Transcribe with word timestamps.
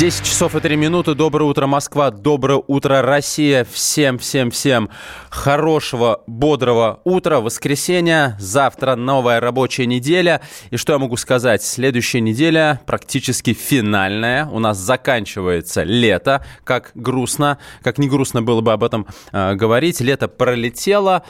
10 0.00 0.24
часов 0.24 0.56
и 0.56 0.60
3 0.60 0.76
минуты. 0.76 1.14
Доброе 1.14 1.44
утро, 1.44 1.66
Москва. 1.66 2.10
Доброе 2.10 2.62
утро, 2.66 3.02
Россия. 3.02 3.66
Всем, 3.70 4.16
всем, 4.16 4.50
всем 4.50 4.88
хорошего, 5.28 6.22
бодрого 6.26 7.02
утра. 7.04 7.40
Воскресенье. 7.40 8.34
Завтра 8.38 8.96
новая 8.96 9.40
рабочая 9.40 9.84
неделя. 9.84 10.40
И 10.70 10.78
что 10.78 10.94
я 10.94 10.98
могу 10.98 11.18
сказать? 11.18 11.62
Следующая 11.62 12.22
неделя 12.22 12.80
практически 12.86 13.52
финальная. 13.52 14.46
У 14.46 14.58
нас 14.58 14.78
заканчивается 14.78 15.82
лето. 15.82 16.46
Как 16.64 16.92
грустно, 16.94 17.58
как 17.82 17.98
не 17.98 18.08
грустно 18.08 18.40
было 18.40 18.62
бы 18.62 18.72
об 18.72 18.82
этом 18.82 19.06
э, 19.32 19.52
говорить. 19.54 20.00
Лето 20.00 20.28
пролетело. 20.28 21.24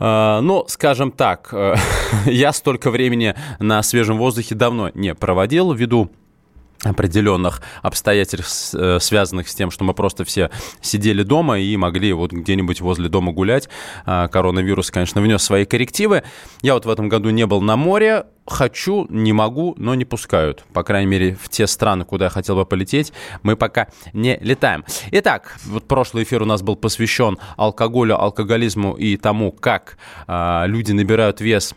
Uh, 0.00 0.40
ну, 0.40 0.64
скажем 0.68 1.10
так, 1.10 1.52
uh, 1.52 1.76
я 2.26 2.52
столько 2.52 2.92
времени 2.92 3.34
на 3.58 3.82
свежем 3.82 4.16
воздухе 4.16 4.54
давно 4.54 4.92
не 4.94 5.12
проводил 5.12 5.72
ввиду 5.72 6.08
определенных 6.84 7.60
обстоятельств, 7.82 8.74
э, 8.74 8.98
связанных 9.00 9.48
с 9.48 9.54
тем, 9.54 9.70
что 9.70 9.84
мы 9.84 9.94
просто 9.94 10.24
все 10.24 10.50
сидели 10.80 11.22
дома 11.22 11.58
и 11.58 11.76
могли 11.76 12.12
вот 12.12 12.32
где-нибудь 12.32 12.80
возле 12.80 13.08
дома 13.08 13.32
гулять. 13.32 13.68
А, 14.06 14.28
коронавирус, 14.28 14.90
конечно, 14.90 15.20
внес 15.20 15.42
свои 15.42 15.64
коррективы. 15.64 16.22
Я 16.62 16.74
вот 16.74 16.86
в 16.86 16.90
этом 16.90 17.08
году 17.08 17.30
не 17.30 17.46
был 17.46 17.60
на 17.60 17.76
море, 17.76 18.26
хочу, 18.46 19.06
не 19.10 19.32
могу, 19.32 19.74
но 19.76 19.94
не 19.94 20.04
пускают. 20.04 20.64
По 20.72 20.84
крайней 20.84 21.08
мере, 21.08 21.38
в 21.40 21.48
те 21.48 21.66
страны, 21.66 22.04
куда 22.04 22.26
я 22.26 22.30
хотел 22.30 22.54
бы 22.54 22.64
полететь, 22.64 23.12
мы 23.42 23.56
пока 23.56 23.88
не 24.12 24.38
летаем. 24.40 24.84
Итак, 25.10 25.56
вот 25.66 25.86
прошлый 25.88 26.22
эфир 26.24 26.42
у 26.42 26.46
нас 26.46 26.62
был 26.62 26.76
посвящен 26.76 27.38
алкоголю, 27.56 28.20
алкоголизму 28.20 28.94
и 28.94 29.16
тому, 29.16 29.50
как 29.52 29.98
э, 30.26 30.64
люди 30.66 30.92
набирают 30.92 31.40
вес 31.40 31.74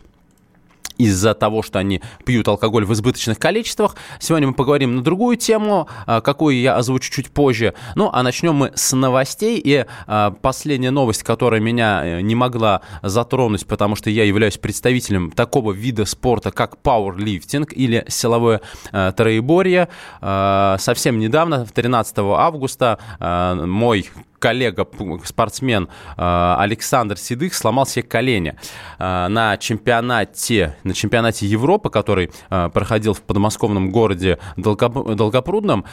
из-за 0.98 1.34
того, 1.34 1.62
что 1.62 1.78
они 1.78 2.00
пьют 2.24 2.48
алкоголь 2.48 2.84
в 2.84 2.92
избыточных 2.92 3.38
количествах. 3.38 3.96
Сегодня 4.20 4.48
мы 4.48 4.54
поговорим 4.54 4.96
на 4.96 5.02
другую 5.02 5.36
тему, 5.36 5.88
а, 6.06 6.20
какую 6.20 6.60
я 6.60 6.76
озвучу 6.76 7.10
чуть 7.10 7.30
позже. 7.30 7.74
Ну, 7.94 8.10
а 8.12 8.22
начнем 8.22 8.54
мы 8.54 8.72
с 8.74 8.94
новостей. 8.94 9.60
И 9.62 9.84
а, 10.06 10.30
последняя 10.30 10.90
новость, 10.90 11.22
которая 11.22 11.60
меня 11.60 12.02
э, 12.04 12.20
не 12.20 12.34
могла 12.34 12.82
затронуть, 13.02 13.66
потому 13.66 13.96
что 13.96 14.10
я 14.10 14.24
являюсь 14.24 14.58
представителем 14.58 15.30
такого 15.30 15.72
вида 15.72 16.04
спорта, 16.04 16.50
как 16.50 16.78
пауэрлифтинг 16.78 17.72
или 17.72 18.04
силовое 18.08 18.60
э, 18.92 19.12
троеборье. 19.16 19.88
А, 20.20 20.76
совсем 20.78 21.18
недавно, 21.18 21.66
13 21.66 22.18
августа, 22.18 22.98
мой 23.20 24.08
коллега, 24.42 24.86
спортсмен 25.24 25.88
э, 26.16 26.54
Александр 26.58 27.16
Седых 27.16 27.54
сломал 27.54 27.86
себе 27.86 28.02
колени 28.02 28.56
э, 28.98 29.28
на 29.28 29.56
чемпионате, 29.56 30.76
на 30.82 30.94
чемпионате 30.94 31.46
Европы, 31.46 31.90
который 31.90 32.30
э, 32.50 32.68
проходил 32.74 33.14
в 33.14 33.22
подмосковном 33.22 33.92
городе 33.92 34.38
Долгопрудном. 34.56 35.84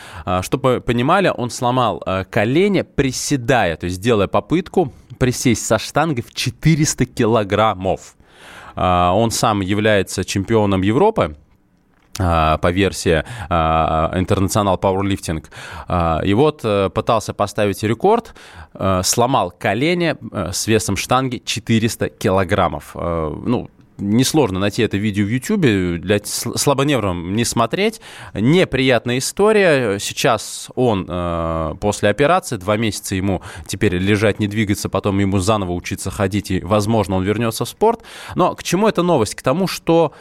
Чтобы 0.41 0.81
понимали, 0.81 1.31
он 1.35 1.51
сломал 1.51 2.03
колени, 2.31 2.81
приседая, 2.81 3.75
то 3.75 3.85
есть 3.85 4.01
делая 4.01 4.27
попытку 4.27 4.91
присесть 5.19 5.65
со 5.65 5.77
штангой 5.77 6.23
в 6.23 6.33
400 6.33 7.05
килограммов. 7.05 8.15
Он 8.75 9.31
сам 9.31 9.61
является 9.61 10.23
чемпионом 10.23 10.81
Европы 10.81 11.35
по 12.19 12.71
версии 12.71 13.23
International 13.49 14.79
Powerlifting. 14.79 15.45
А, 15.87 16.21
и 16.23 16.33
вот 16.33 16.61
э, 16.63 16.89
пытался 16.93 17.33
поставить 17.33 17.83
рекорд, 17.83 18.35
э, 18.73 19.01
сломал 19.03 19.51
колени 19.51 20.15
э, 20.31 20.51
с 20.51 20.67
весом 20.67 20.97
штанги 20.97 21.41
400 21.43 22.09
килограммов. 22.09 22.95
Ну, 22.95 23.69
несложно 23.97 24.59
найти 24.59 24.81
это 24.81 24.97
видео 24.97 25.25
в 25.25 25.29
YouTube, 25.29 26.01
для 26.01 26.19
слабонервным 26.23 27.35
не 27.35 27.45
смотреть. 27.45 28.01
Неприятная 28.33 29.17
история. 29.17 29.99
Сейчас 29.99 30.69
он 30.75 31.05
э, 31.07 31.75
после 31.79 32.09
операции, 32.09 32.57
два 32.57 32.77
месяца 32.77 33.15
ему 33.15 33.41
теперь 33.67 33.95
лежать, 33.95 34.39
не 34.39 34.47
двигаться, 34.47 34.89
потом 34.89 35.19
ему 35.19 35.39
заново 35.39 35.73
учиться 35.73 36.11
ходить, 36.11 36.51
и, 36.51 36.61
возможно, 36.61 37.15
он 37.15 37.23
вернется 37.23 37.65
в 37.65 37.69
спорт. 37.69 38.03
Но 38.35 38.55
к 38.55 38.63
чему 38.63 38.87
эта 38.87 39.03
новость? 39.03 39.35
К 39.35 39.41
тому, 39.41 39.67
что 39.67 40.13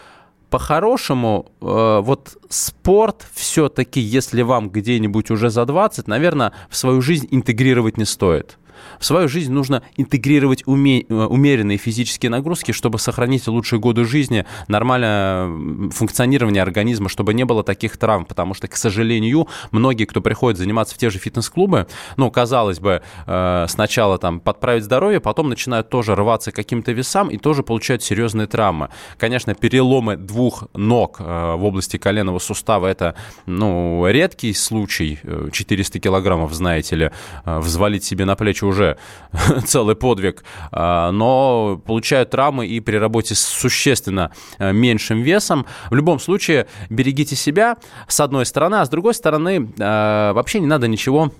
по-хорошему, 0.50 1.46
э, 1.60 2.00
вот 2.02 2.36
спорт 2.48 3.26
все-таки, 3.34 4.00
если 4.00 4.42
вам 4.42 4.70
где-нибудь 4.70 5.30
уже 5.30 5.50
за 5.50 5.64
20, 5.64 6.08
наверное, 6.08 6.52
в 6.70 6.76
свою 6.76 7.00
жизнь 7.00 7.28
интегрировать 7.30 7.98
не 7.98 8.04
стоит. 8.04 8.58
В 8.98 9.04
свою 9.04 9.28
жизнь 9.28 9.52
нужно 9.52 9.82
интегрировать 9.96 10.62
уме- 10.64 11.06
э, 11.08 11.14
умеренные 11.14 11.78
физические 11.78 12.30
нагрузки, 12.30 12.72
чтобы 12.72 12.98
сохранить 12.98 13.46
лучшие 13.46 13.78
годы 13.80 14.04
жизни, 14.04 14.44
нормальное 14.68 15.90
функционирование 15.90 16.62
организма, 16.62 17.08
чтобы 17.08 17.34
не 17.34 17.44
было 17.44 17.62
таких 17.62 17.96
травм. 17.96 18.24
Потому 18.24 18.54
что, 18.54 18.68
к 18.68 18.76
сожалению, 18.76 19.48
многие, 19.70 20.04
кто 20.04 20.20
приходит 20.20 20.58
заниматься 20.58 20.94
в 20.94 20.98
те 20.98 21.10
же 21.10 21.18
фитнес-клубы, 21.18 21.86
ну, 22.16 22.30
казалось 22.30 22.80
бы, 22.80 23.02
э, 23.26 23.66
сначала 23.68 24.18
там 24.18 24.40
подправить 24.40 24.84
здоровье, 24.84 25.20
потом 25.20 25.48
начинают 25.48 25.88
тоже 25.88 26.14
рваться 26.14 26.52
каким-то 26.52 26.92
весам 26.92 27.28
и 27.28 27.38
тоже 27.38 27.62
получают 27.62 28.02
серьезные 28.02 28.46
травмы. 28.46 28.88
Конечно, 29.16 29.54
переломы 29.54 30.16
двух 30.16 30.68
ног 30.74 31.16
э, 31.20 31.54
в 31.54 31.64
области 31.64 31.96
коленного 31.96 32.38
сустава 32.38 32.86
это, 32.86 33.14
ну, 33.46 34.06
редкий 34.08 34.52
случай. 34.54 35.18
400 35.52 35.98
килограммов, 36.00 36.52
знаете 36.52 36.96
ли, 36.96 37.10
взвалить 37.44 38.04
себе 38.04 38.24
на 38.24 38.36
плечи 38.36 38.64
уже 38.68 38.98
целый 39.66 39.96
подвиг, 39.96 40.44
а, 40.70 41.10
но 41.10 41.80
получают 41.84 42.30
травмы 42.30 42.66
и 42.66 42.80
при 42.80 42.96
работе 42.96 43.34
с 43.34 43.40
существенно 43.40 44.30
э, 44.58 44.72
меньшим 44.72 45.22
весом. 45.22 45.66
В 45.90 45.94
любом 45.94 46.20
случае, 46.20 46.66
берегите 46.90 47.36
себя, 47.36 47.76
с 48.06 48.20
одной 48.20 48.46
стороны, 48.46 48.76
а 48.76 48.84
с 48.84 48.88
другой 48.88 49.14
стороны, 49.14 49.72
э, 49.78 50.32
вообще 50.32 50.60
не 50.60 50.66
надо 50.66 50.88
ничего 50.88 51.32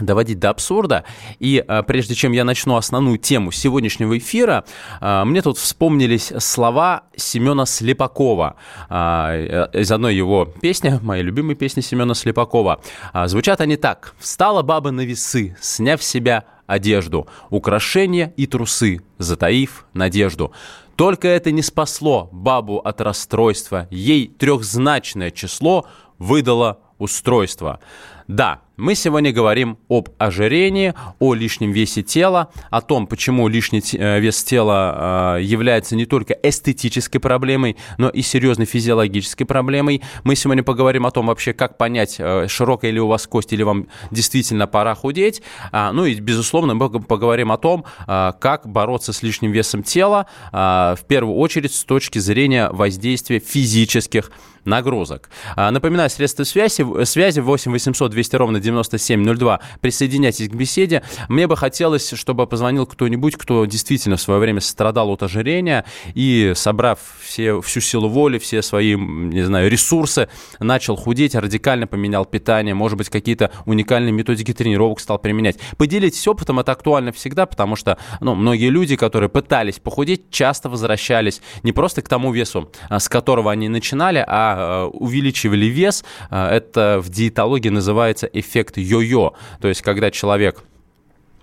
доводить 0.00 0.38
до 0.38 0.50
абсурда. 0.50 1.04
И 1.38 1.62
а, 1.66 1.82
прежде 1.82 2.14
чем 2.14 2.32
я 2.32 2.44
начну 2.44 2.76
основную 2.76 3.18
тему 3.18 3.50
сегодняшнего 3.52 4.16
эфира, 4.16 4.64
а, 5.00 5.24
мне 5.24 5.42
тут 5.42 5.58
вспомнились 5.58 6.32
слова 6.38 7.04
Семена 7.16 7.66
Слепакова 7.66 8.56
а, 8.88 9.68
из 9.72 9.90
одной 9.92 10.16
его 10.16 10.46
песни, 10.46 10.98
моей 11.02 11.22
любимой 11.22 11.54
песни 11.54 11.80
Семена 11.80 12.14
Слепакова. 12.14 12.80
А, 13.12 13.28
звучат 13.28 13.60
они 13.60 13.76
так. 13.76 14.14
«Встала 14.18 14.62
баба 14.62 14.90
на 14.90 15.02
весы, 15.02 15.56
сняв 15.60 16.02
с 16.02 16.06
себя 16.06 16.44
одежду, 16.66 17.26
украшения 17.50 18.32
и 18.36 18.46
трусы, 18.46 19.00
затаив 19.18 19.86
надежду». 19.92 20.52
Только 20.96 21.26
это 21.26 21.50
не 21.50 21.62
спасло 21.62 22.28
бабу 22.32 22.78
от 22.78 23.00
расстройства. 23.00 23.88
Ей 23.90 24.28
трехзначное 24.28 25.30
число 25.30 25.86
выдало 26.18 26.80
устройство. 26.98 27.80
Да, 28.28 28.60
мы 28.76 28.94
сегодня 28.94 29.32
говорим 29.32 29.76
об 29.90 30.08
ожирении, 30.16 30.94
о 31.18 31.34
лишнем 31.34 31.72
весе 31.72 32.02
тела, 32.02 32.48
о 32.70 32.80
том, 32.80 33.06
почему 33.06 33.46
лишний 33.48 33.82
э, 33.92 34.18
вес 34.18 34.42
тела 34.44 35.36
э, 35.36 35.42
является 35.42 35.94
не 35.94 36.06
только 36.06 36.32
эстетической 36.42 37.18
проблемой, 37.18 37.76
но 37.98 38.08
и 38.08 38.22
серьезной 38.22 38.64
физиологической 38.64 39.46
проблемой. 39.46 40.02
Мы 40.24 40.36
сегодня 40.36 40.62
поговорим 40.62 41.04
о 41.04 41.10
том 41.10 41.26
вообще, 41.26 41.52
как 41.52 41.76
понять, 41.76 42.16
э, 42.18 42.46
широкая 42.48 42.90
ли 42.92 43.00
у 43.00 43.08
вас 43.08 43.26
кость 43.26 43.52
или 43.52 43.62
вам 43.62 43.88
действительно 44.10 44.66
пора 44.66 44.94
худеть. 44.94 45.42
А, 45.70 45.92
ну 45.92 46.06
и, 46.06 46.14
безусловно, 46.14 46.74
мы 46.74 46.88
поговорим 46.88 47.52
о 47.52 47.58
том, 47.58 47.84
как 48.06 48.66
бороться 48.66 49.12
с 49.12 49.22
лишним 49.22 49.52
весом 49.52 49.82
тела, 49.82 50.26
в 50.52 51.00
первую 51.06 51.36
очередь 51.36 51.74
с 51.74 51.84
точки 51.84 52.18
зрения 52.18 52.68
воздействия 52.70 53.38
физических 53.38 54.30
нагрузок. 54.64 55.28
Напоминаю, 55.56 56.08
средства 56.08 56.44
связи, 56.44 57.04
связи 57.04 57.40
8 57.40 57.72
800 57.72 58.10
200 58.10 58.36
ровно 58.36 58.60
9702. 58.62 59.60
Присоединяйтесь 59.80 60.48
к 60.48 60.54
беседе. 60.54 61.02
Мне 61.28 61.46
бы 61.46 61.56
хотелось, 61.56 62.12
чтобы 62.14 62.46
позвонил 62.46 62.86
кто-нибудь, 62.86 63.36
кто 63.36 63.64
действительно 63.66 64.16
в 64.16 64.20
свое 64.20 64.40
время 64.40 64.60
страдал 64.60 65.10
от 65.10 65.22
ожирения 65.22 65.84
и, 66.14 66.52
собрав 66.54 66.98
все, 67.20 67.60
всю 67.60 67.80
силу 67.80 68.08
воли, 68.08 68.38
все 68.38 68.62
свои, 68.62 68.94
не 68.96 69.42
знаю, 69.42 69.70
ресурсы, 69.70 70.28
начал 70.58 70.96
худеть, 70.96 71.34
радикально 71.34 71.86
поменял 71.86 72.24
питание, 72.24 72.74
может 72.74 72.98
быть, 72.98 73.08
какие-то 73.08 73.50
уникальные 73.66 74.12
методики 74.12 74.52
тренировок 74.52 75.00
стал 75.00 75.18
применять. 75.18 75.58
Поделитесь 75.76 76.26
опытом, 76.28 76.60
это 76.60 76.72
актуально 76.72 77.12
всегда, 77.12 77.46
потому 77.46 77.76
что 77.76 77.98
ну, 78.20 78.34
многие 78.34 78.68
люди, 78.68 78.96
которые 78.96 79.28
пытались 79.28 79.78
похудеть, 79.78 80.30
часто 80.30 80.68
возвращались 80.68 81.40
не 81.62 81.72
просто 81.72 82.02
к 82.02 82.08
тому 82.08 82.32
весу, 82.32 82.70
а, 82.88 83.00
с 83.00 83.08
которого 83.08 83.50
они 83.50 83.68
начинали, 83.68 84.18
а, 84.18 84.26
а 84.52 84.86
увеличивали 84.86 85.66
вес. 85.66 86.04
А, 86.30 86.50
это 86.50 87.00
в 87.02 87.08
диетологии 87.08 87.68
называется 87.68 88.26
эффект 88.26 88.51
йо-йо. 88.54 89.32
То 89.60 89.68
есть, 89.68 89.82
когда 89.82 90.10
человек 90.10 90.64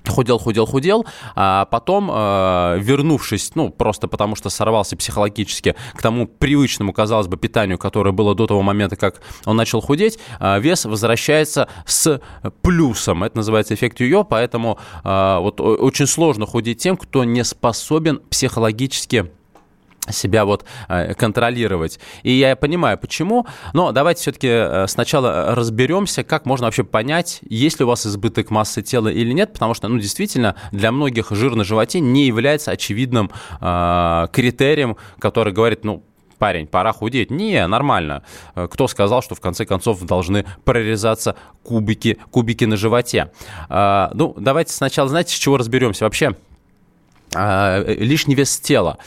худел, 0.08 0.40
худел, 0.40 0.66
худел, 0.66 1.06
а 1.36 1.66
потом, 1.66 2.10
э, 2.12 2.78
вернувшись, 2.80 3.52
ну, 3.56 3.70
просто 3.70 4.08
потому 4.08 4.36
что 4.36 4.50
сорвался 4.50 4.96
психологически 4.96 5.76
к 5.94 6.02
тому 6.02 6.28
привычному, 6.28 6.94
казалось 6.94 7.28
бы, 7.28 7.38
питанию, 7.38 7.78
которое 7.78 8.12
было 8.12 8.36
до 8.36 8.48
того 8.48 8.62
момента, 8.62 8.96
как 8.96 9.22
он 9.46 9.56
начал 9.58 9.82
худеть, 9.82 10.20
э, 10.40 10.60
вес 10.60 10.86
возвращается 10.86 11.68
с 11.86 12.22
плюсом. 12.62 13.24
Это 13.24 13.38
называется 13.38 13.74
эффект 13.74 14.00
Йо, 14.02 14.24
поэтому 14.24 14.80
э, 15.04 15.38
вот 15.40 15.62
очень 15.62 16.08
сложно 16.08 16.46
худеть 16.46 16.80
тем, 16.80 16.98
кто 16.98 17.24
не 17.24 17.44
способен 17.44 18.22
психологически 18.30 19.32
себя 20.10 20.46
вот 20.46 20.66
э, 20.88 21.14
контролировать. 21.14 22.00
И 22.24 22.32
я 22.32 22.56
понимаю, 22.56 22.98
почему, 22.98 23.46
но 23.74 23.92
давайте 23.92 24.22
все-таки 24.22 24.48
э, 24.50 24.88
сначала 24.88 25.56
разберемся, 25.56 26.24
как 26.24 26.46
можно 26.46 26.68
вообще 26.68 26.84
понять, 26.84 27.40
есть 27.50 27.80
ли 27.80 27.86
у 27.86 27.88
вас 27.88 28.06
избыток 28.06 28.50
массы 28.50 28.82
тела 28.82 29.08
или 29.08 29.32
нет, 29.32 29.54
потому 29.54 29.74
что, 29.74 29.88
ну, 29.88 30.00
действительно, 30.00 30.56
для 30.72 30.92
многих 30.92 31.32
жир 31.32 31.56
на 31.56 31.64
животе 31.64 32.00
не 32.00 32.26
является 32.26 32.72
очевидным 32.72 33.32
э, 33.62 34.28
критерием, 34.32 34.98
который 35.20 35.54
говорит, 35.54 35.84
ну, 35.84 36.04
парень, 36.40 36.66
пора 36.66 36.94
худеть. 36.94 37.30
Не, 37.30 37.68
нормально. 37.68 38.24
Э, 38.56 38.68
кто 38.72 38.88
сказал, 38.88 39.22
что 39.22 39.36
в 39.36 39.42
конце 39.42 39.66
концов 39.66 40.02
должны 40.02 40.46
прорезаться 40.64 41.36
кубики, 41.64 42.18
кубики 42.32 42.64
на 42.66 42.78
животе? 42.78 43.32
А, 43.68 44.10
ну, 44.14 44.34
давайте 44.38 44.74
сначала, 44.74 45.10
знаете, 45.10 45.36
с 45.36 45.38
чего 45.38 45.58
разберемся? 45.58 46.06
Вообще, 46.06 46.36
а, 47.36 47.84
лишний 47.84 48.34
вес 48.34 48.60
тела 48.60 48.98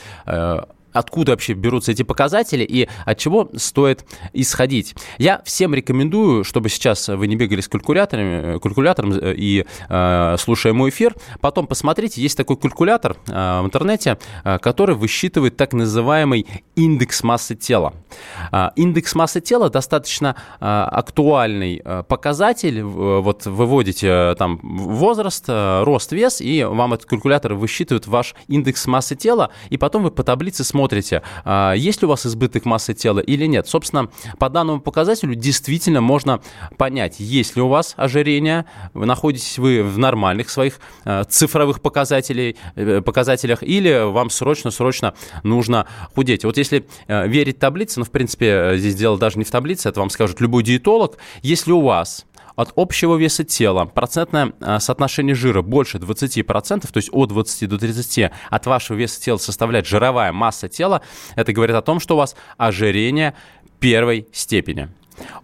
откуда 0.93 1.33
вообще 1.33 1.55
берутся 1.55 1.93
эти 1.93 2.03
показатели 2.03 2.65
и 2.65 2.89
от 3.05 3.19
чего 3.19 3.51
стоит 3.57 4.05
исходить. 4.33 4.95
Я 5.19 5.43
всем 5.45 5.75
рекомендую, 5.75 6.45
чтобы 6.45 6.69
сейчас 6.69 7.09
вы 7.09 7.27
не 7.27 7.37
бегали 7.37 7.61
с 7.61 7.69
калькуляторами, 7.69 8.59
калькулятором 8.59 9.13
э, 9.13 9.35
и 9.37 9.67
э, 9.89 10.37
слушая 10.39 10.73
мой 10.73 10.91
эфир, 10.91 11.15
потом 11.41 11.67
посмотрите, 11.67 12.21
есть 12.21 12.37
такой 12.37 12.57
калькулятор 12.57 13.17
э, 13.27 13.61
в 13.63 13.67
интернете, 13.67 14.19
э, 14.45 14.59
который 14.59 14.95
высчитывает 14.95 15.57
так 15.57 15.73
называемый 15.73 16.47
индекс 16.77 17.23
массы 17.23 17.55
тела. 17.55 17.95
Э, 18.51 18.71
индекс 18.77 19.15
массы 19.15 19.41
тела 19.41 19.71
достаточно 19.71 20.37
э, 20.61 20.65
актуальный 20.65 21.81
э, 21.85 22.03
показатель. 22.07 22.81
Э, 22.81 22.83
вот 22.83 23.47
выводите 23.47 24.09
э, 24.09 24.35
там 24.39 24.61
возраст, 24.63 25.45
э, 25.49 25.83
рост, 25.85 26.13
вес, 26.13 26.41
и 26.41 26.65
вам 26.65 26.95
этот 26.95 27.07
калькулятор 27.07 27.55
высчитывает 27.55 28.07
ваш 28.07 28.35
индекс 28.49 28.87
массы 28.87 29.17
тела, 29.17 29.51
и 29.71 29.77
потом 29.77 30.03
вы 30.03 30.11
по 30.11 30.23
таблице 30.23 30.65
смотрите, 30.65 30.82
смотрите, 30.83 31.23
а, 31.45 31.75
есть 31.75 32.03
ли 32.03 32.07
у 32.07 32.09
вас 32.09 32.27
избыток 32.27 32.65
массы 32.65 32.93
тела 32.93 33.21
или 33.21 33.47
нет. 33.47 33.69
Собственно, 33.69 34.11
по 34.41 34.49
данному 34.49 34.81
показателю 34.81 35.37
действительно 35.37 36.01
можно 36.01 36.41
понять, 36.77 37.21
есть 37.21 37.55
ли 37.55 37.63
у 37.63 37.69
вас 37.69 37.95
ожирение, 37.97 38.65
вы 38.95 39.07
находитесь 39.07 39.59
вы 39.59 39.85
в 39.85 39.97
нормальных 39.97 40.51
своих 40.51 40.81
а, 41.05 41.23
цифровых 41.23 41.81
показателей, 41.81 42.57
э, 42.75 43.01
показателях, 43.01 43.63
или 43.63 44.11
вам 44.11 44.29
срочно-срочно 44.29 45.15
нужно 45.45 45.87
худеть. 46.17 46.45
Вот 46.45 46.57
если 46.57 46.85
э, 47.07 47.29
верить 47.29 47.61
таблице, 47.61 48.01
ну, 48.01 48.05
в 48.05 48.11
принципе, 48.11 48.47
э, 48.47 48.77
здесь 48.77 48.97
дело 48.97 49.17
даже 49.17 49.39
не 49.39 49.45
в 49.45 49.51
таблице, 49.53 49.89
это 49.89 50.01
вам 50.01 50.11
скажет 50.11 50.41
любой 50.41 50.65
диетолог, 50.65 51.17
если 51.43 51.71
у 51.71 51.83
вас 51.83 52.27
от 52.57 52.73
общего 52.77 53.17
веса 53.17 53.45
тела. 53.45 53.85
Процентное 53.85 54.53
а, 54.61 54.81
соотношение 54.81 55.35
жира 55.35 55.63
больше 55.63 55.99
20%, 55.99 56.81
то 56.93 56.97
есть 56.97 57.11
от 57.13 57.29
20 57.29 57.69
до 57.69 57.79
30 57.79 58.31
от 58.51 58.67
вашего 58.67 58.97
веса 58.97 59.21
тела 59.21 59.39
составляет 59.39 59.87
жировая 59.87 60.33
масса 60.33 60.69
тела, 60.69 61.03
это 61.37 61.53
говорит 61.53 61.77
о 61.77 61.83
том, 61.83 62.01
что 62.01 62.15
у 62.15 62.19
вас 62.19 62.37
ожирение 62.57 63.35
первой 63.81 64.29
степени 64.33 64.89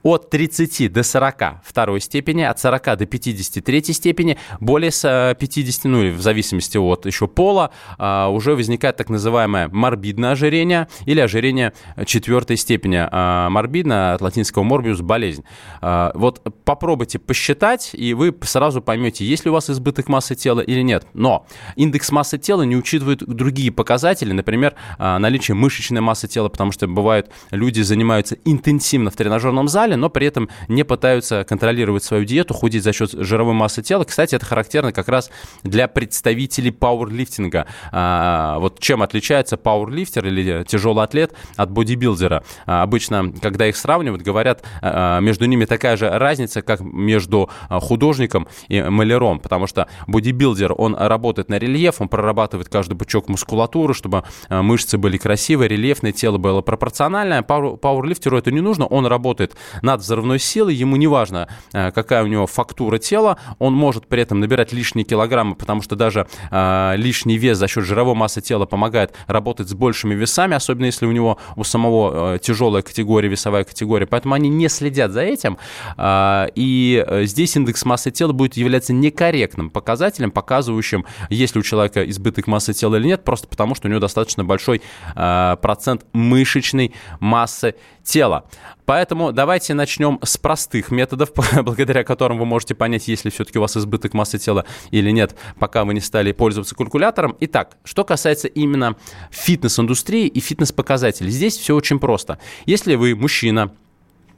от 0.02 0.30
30 0.30 0.92
до 0.92 1.02
40 1.02 1.62
второй 1.64 2.00
степени, 2.00 2.42
от 2.42 2.58
40 2.58 2.98
до 2.98 3.06
50 3.06 3.64
третьей 3.64 3.94
степени, 3.94 4.38
более 4.60 4.90
50, 4.90 5.84
ну 5.84 6.02
или 6.02 6.10
в 6.10 6.20
зависимости 6.20 6.78
от 6.78 7.06
еще 7.06 7.28
пола, 7.28 7.70
а, 7.98 8.28
уже 8.28 8.54
возникает 8.54 8.96
так 8.96 9.08
называемое 9.08 9.68
морбидное 9.68 10.32
ожирение 10.32 10.88
или 11.06 11.20
ожирение 11.20 11.72
четвертой 12.06 12.56
степени. 12.56 13.06
А, 13.10 13.48
морбидно 13.50 14.14
от 14.14 14.20
латинского 14.20 14.64
morbius– 14.64 15.02
болезнь. 15.02 15.44
А, 15.80 16.12
вот 16.14 16.42
попробуйте 16.64 17.18
посчитать, 17.18 17.90
и 17.92 18.14
вы 18.14 18.34
сразу 18.42 18.80
поймете, 18.82 19.24
есть 19.24 19.44
ли 19.44 19.50
у 19.50 19.54
вас 19.54 19.70
избыток 19.70 20.08
массы 20.08 20.34
тела 20.34 20.60
или 20.60 20.82
нет. 20.82 21.06
Но 21.14 21.46
индекс 21.76 22.10
массы 22.10 22.38
тела 22.38 22.62
не 22.62 22.76
учитывает 22.76 23.26
другие 23.26 23.70
показатели, 23.70 24.32
например, 24.32 24.74
наличие 24.98 25.54
мышечной 25.54 26.00
массы 26.00 26.28
тела, 26.28 26.48
потому 26.48 26.72
что 26.72 26.86
бывают 26.86 27.30
люди 27.50 27.80
занимаются 27.80 28.36
интенсивно 28.44 29.10
в 29.10 29.16
тренажерном 29.16 29.67
зале, 29.68 29.96
но 29.96 30.10
при 30.10 30.26
этом 30.26 30.48
не 30.68 30.84
пытаются 30.84 31.44
контролировать 31.44 32.04
свою 32.04 32.24
диету, 32.24 32.54
худеть 32.54 32.82
за 32.82 32.92
счет 32.92 33.10
жировой 33.12 33.54
массы 33.54 33.82
тела. 33.82 34.04
Кстати, 34.04 34.34
это 34.34 34.44
характерно 34.44 34.92
как 34.92 35.08
раз 35.08 35.30
для 35.62 35.88
представителей 35.88 36.70
пауэрлифтинга. 36.70 37.66
А, 37.92 38.58
вот 38.58 38.80
чем 38.80 39.02
отличается 39.02 39.56
пауэрлифтер 39.56 40.26
или 40.26 40.64
тяжелый 40.64 41.04
атлет 41.04 41.34
от 41.56 41.70
бодибилдера? 41.70 42.42
А, 42.66 42.82
обычно, 42.82 43.32
когда 43.40 43.66
их 43.66 43.76
сравнивают, 43.76 44.22
говорят, 44.22 44.64
а, 44.82 45.20
между 45.20 45.46
ними 45.46 45.64
такая 45.64 45.96
же 45.96 46.08
разница, 46.08 46.62
как 46.62 46.80
между 46.80 47.50
художником 47.68 48.48
и 48.68 48.82
маляром, 48.82 49.40
потому 49.40 49.66
что 49.66 49.88
бодибилдер, 50.06 50.74
он 50.76 50.94
работает 50.94 51.48
на 51.48 51.58
рельеф, 51.58 52.00
он 52.00 52.08
прорабатывает 52.08 52.68
каждый 52.68 52.96
пучок 52.96 53.28
мускулатуры, 53.28 53.94
чтобы 53.94 54.24
мышцы 54.48 54.98
были 54.98 55.16
красивые, 55.16 55.68
рельефное 55.68 56.12
тело 56.12 56.38
было 56.38 56.60
пропорциональное. 56.62 57.42
Пауэрлифтеру 57.42 58.38
это 58.38 58.50
не 58.50 58.60
нужно, 58.60 58.86
он 58.86 59.06
работает 59.06 59.56
над 59.82 60.00
взрывной 60.00 60.38
силой, 60.38 60.74
ему 60.74 60.96
не 60.96 61.06
важно, 61.06 61.48
э, 61.72 61.90
какая 61.92 62.24
у 62.24 62.26
него 62.26 62.46
фактура 62.46 62.98
тела, 62.98 63.38
он 63.58 63.74
может 63.74 64.06
при 64.06 64.22
этом 64.22 64.40
набирать 64.40 64.72
лишние 64.72 65.04
килограммы, 65.04 65.54
потому 65.54 65.82
что 65.82 65.96
даже 65.96 66.26
э, 66.50 66.94
лишний 66.96 67.38
вес 67.38 67.58
за 67.58 67.68
счет 67.68 67.84
жировой 67.84 68.14
массы 68.14 68.40
тела 68.40 68.66
помогает 68.66 69.14
работать 69.26 69.68
с 69.68 69.74
большими 69.74 70.14
весами, 70.14 70.54
особенно 70.54 70.86
если 70.86 71.06
у 71.06 71.12
него 71.12 71.38
у 71.56 71.64
самого 71.64 72.34
э, 72.34 72.38
тяжелая 72.38 72.82
категория, 72.82 73.28
весовая 73.28 73.64
категория, 73.64 74.06
поэтому 74.06 74.34
они 74.34 74.48
не 74.48 74.68
следят 74.68 75.12
за 75.12 75.22
этим, 75.22 75.58
э, 75.96 76.46
и 76.54 77.04
э, 77.06 77.24
здесь 77.24 77.56
индекс 77.56 77.84
массы 77.84 78.10
тела 78.10 78.32
будет 78.32 78.56
являться 78.56 78.92
некорректным 78.92 79.70
показателем, 79.70 80.30
показывающим, 80.30 81.04
есть 81.30 81.54
ли 81.54 81.60
у 81.60 81.62
человека 81.62 82.08
избыток 82.08 82.46
массы 82.46 82.72
тела 82.72 82.96
или 82.96 83.06
нет, 83.06 83.24
просто 83.24 83.46
потому 83.48 83.74
что 83.74 83.88
у 83.88 83.90
него 83.90 84.00
достаточно 84.00 84.44
большой 84.44 84.82
э, 85.14 85.56
процент 85.60 86.04
мышечной 86.12 86.94
массы 87.20 87.74
тела. 88.04 88.44
Поэтому 88.88 89.32
давайте 89.32 89.74
начнем 89.74 90.18
с 90.24 90.38
простых 90.38 90.90
методов, 90.90 91.32
благодаря 91.62 92.04
которым 92.04 92.38
вы 92.38 92.46
можете 92.46 92.74
понять, 92.74 93.06
есть 93.06 93.26
ли 93.26 93.30
все-таки 93.30 93.58
у 93.58 93.60
вас 93.60 93.76
избыток 93.76 94.14
массы 94.14 94.38
тела 94.38 94.64
или 94.90 95.10
нет, 95.10 95.36
пока 95.58 95.84
вы 95.84 95.92
не 95.92 96.00
стали 96.00 96.32
пользоваться 96.32 96.74
калькулятором. 96.74 97.36
Итак, 97.40 97.76
что 97.84 98.02
касается 98.02 98.48
именно 98.48 98.96
фитнес-индустрии 99.30 100.26
и 100.26 100.40
фитнес-показателей, 100.40 101.30
здесь 101.30 101.58
все 101.58 101.74
очень 101.74 101.98
просто. 101.98 102.38
Если 102.64 102.94
вы 102.94 103.14
мужчина, 103.14 103.72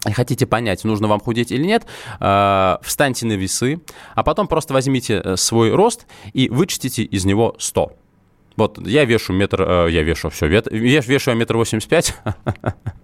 хотите 0.05 0.47
понять, 0.47 0.83
нужно 0.83 1.07
вам 1.07 1.21
худеть 1.21 1.53
или 1.53 1.65
нет, 1.65 1.87
э, 2.19 2.77
встаньте 2.83 3.27
на 3.27 3.35
весы, 3.35 3.81
а 4.17 4.25
потом 4.25 4.49
просто 4.49 4.75
возьмите 4.75 5.23
э, 5.25 5.37
свой 5.37 5.73
рост 5.73 6.09
и 6.33 6.49
вычтите 6.49 7.05
из 7.05 7.25
него 7.25 7.55
100. 7.61 8.00
Вот 8.57 8.79
я 8.87 9.05
вешу 9.05 9.33
метр, 9.33 9.63
э, 9.63 9.89
я 9.91 10.03
вешу 10.03 10.31
все, 10.31 10.47
веш, 10.47 11.07
вешу 11.07 11.31
я 11.31 11.37
метр 11.37 11.57
восемьдесят 11.57 11.89
пять, 11.89 12.15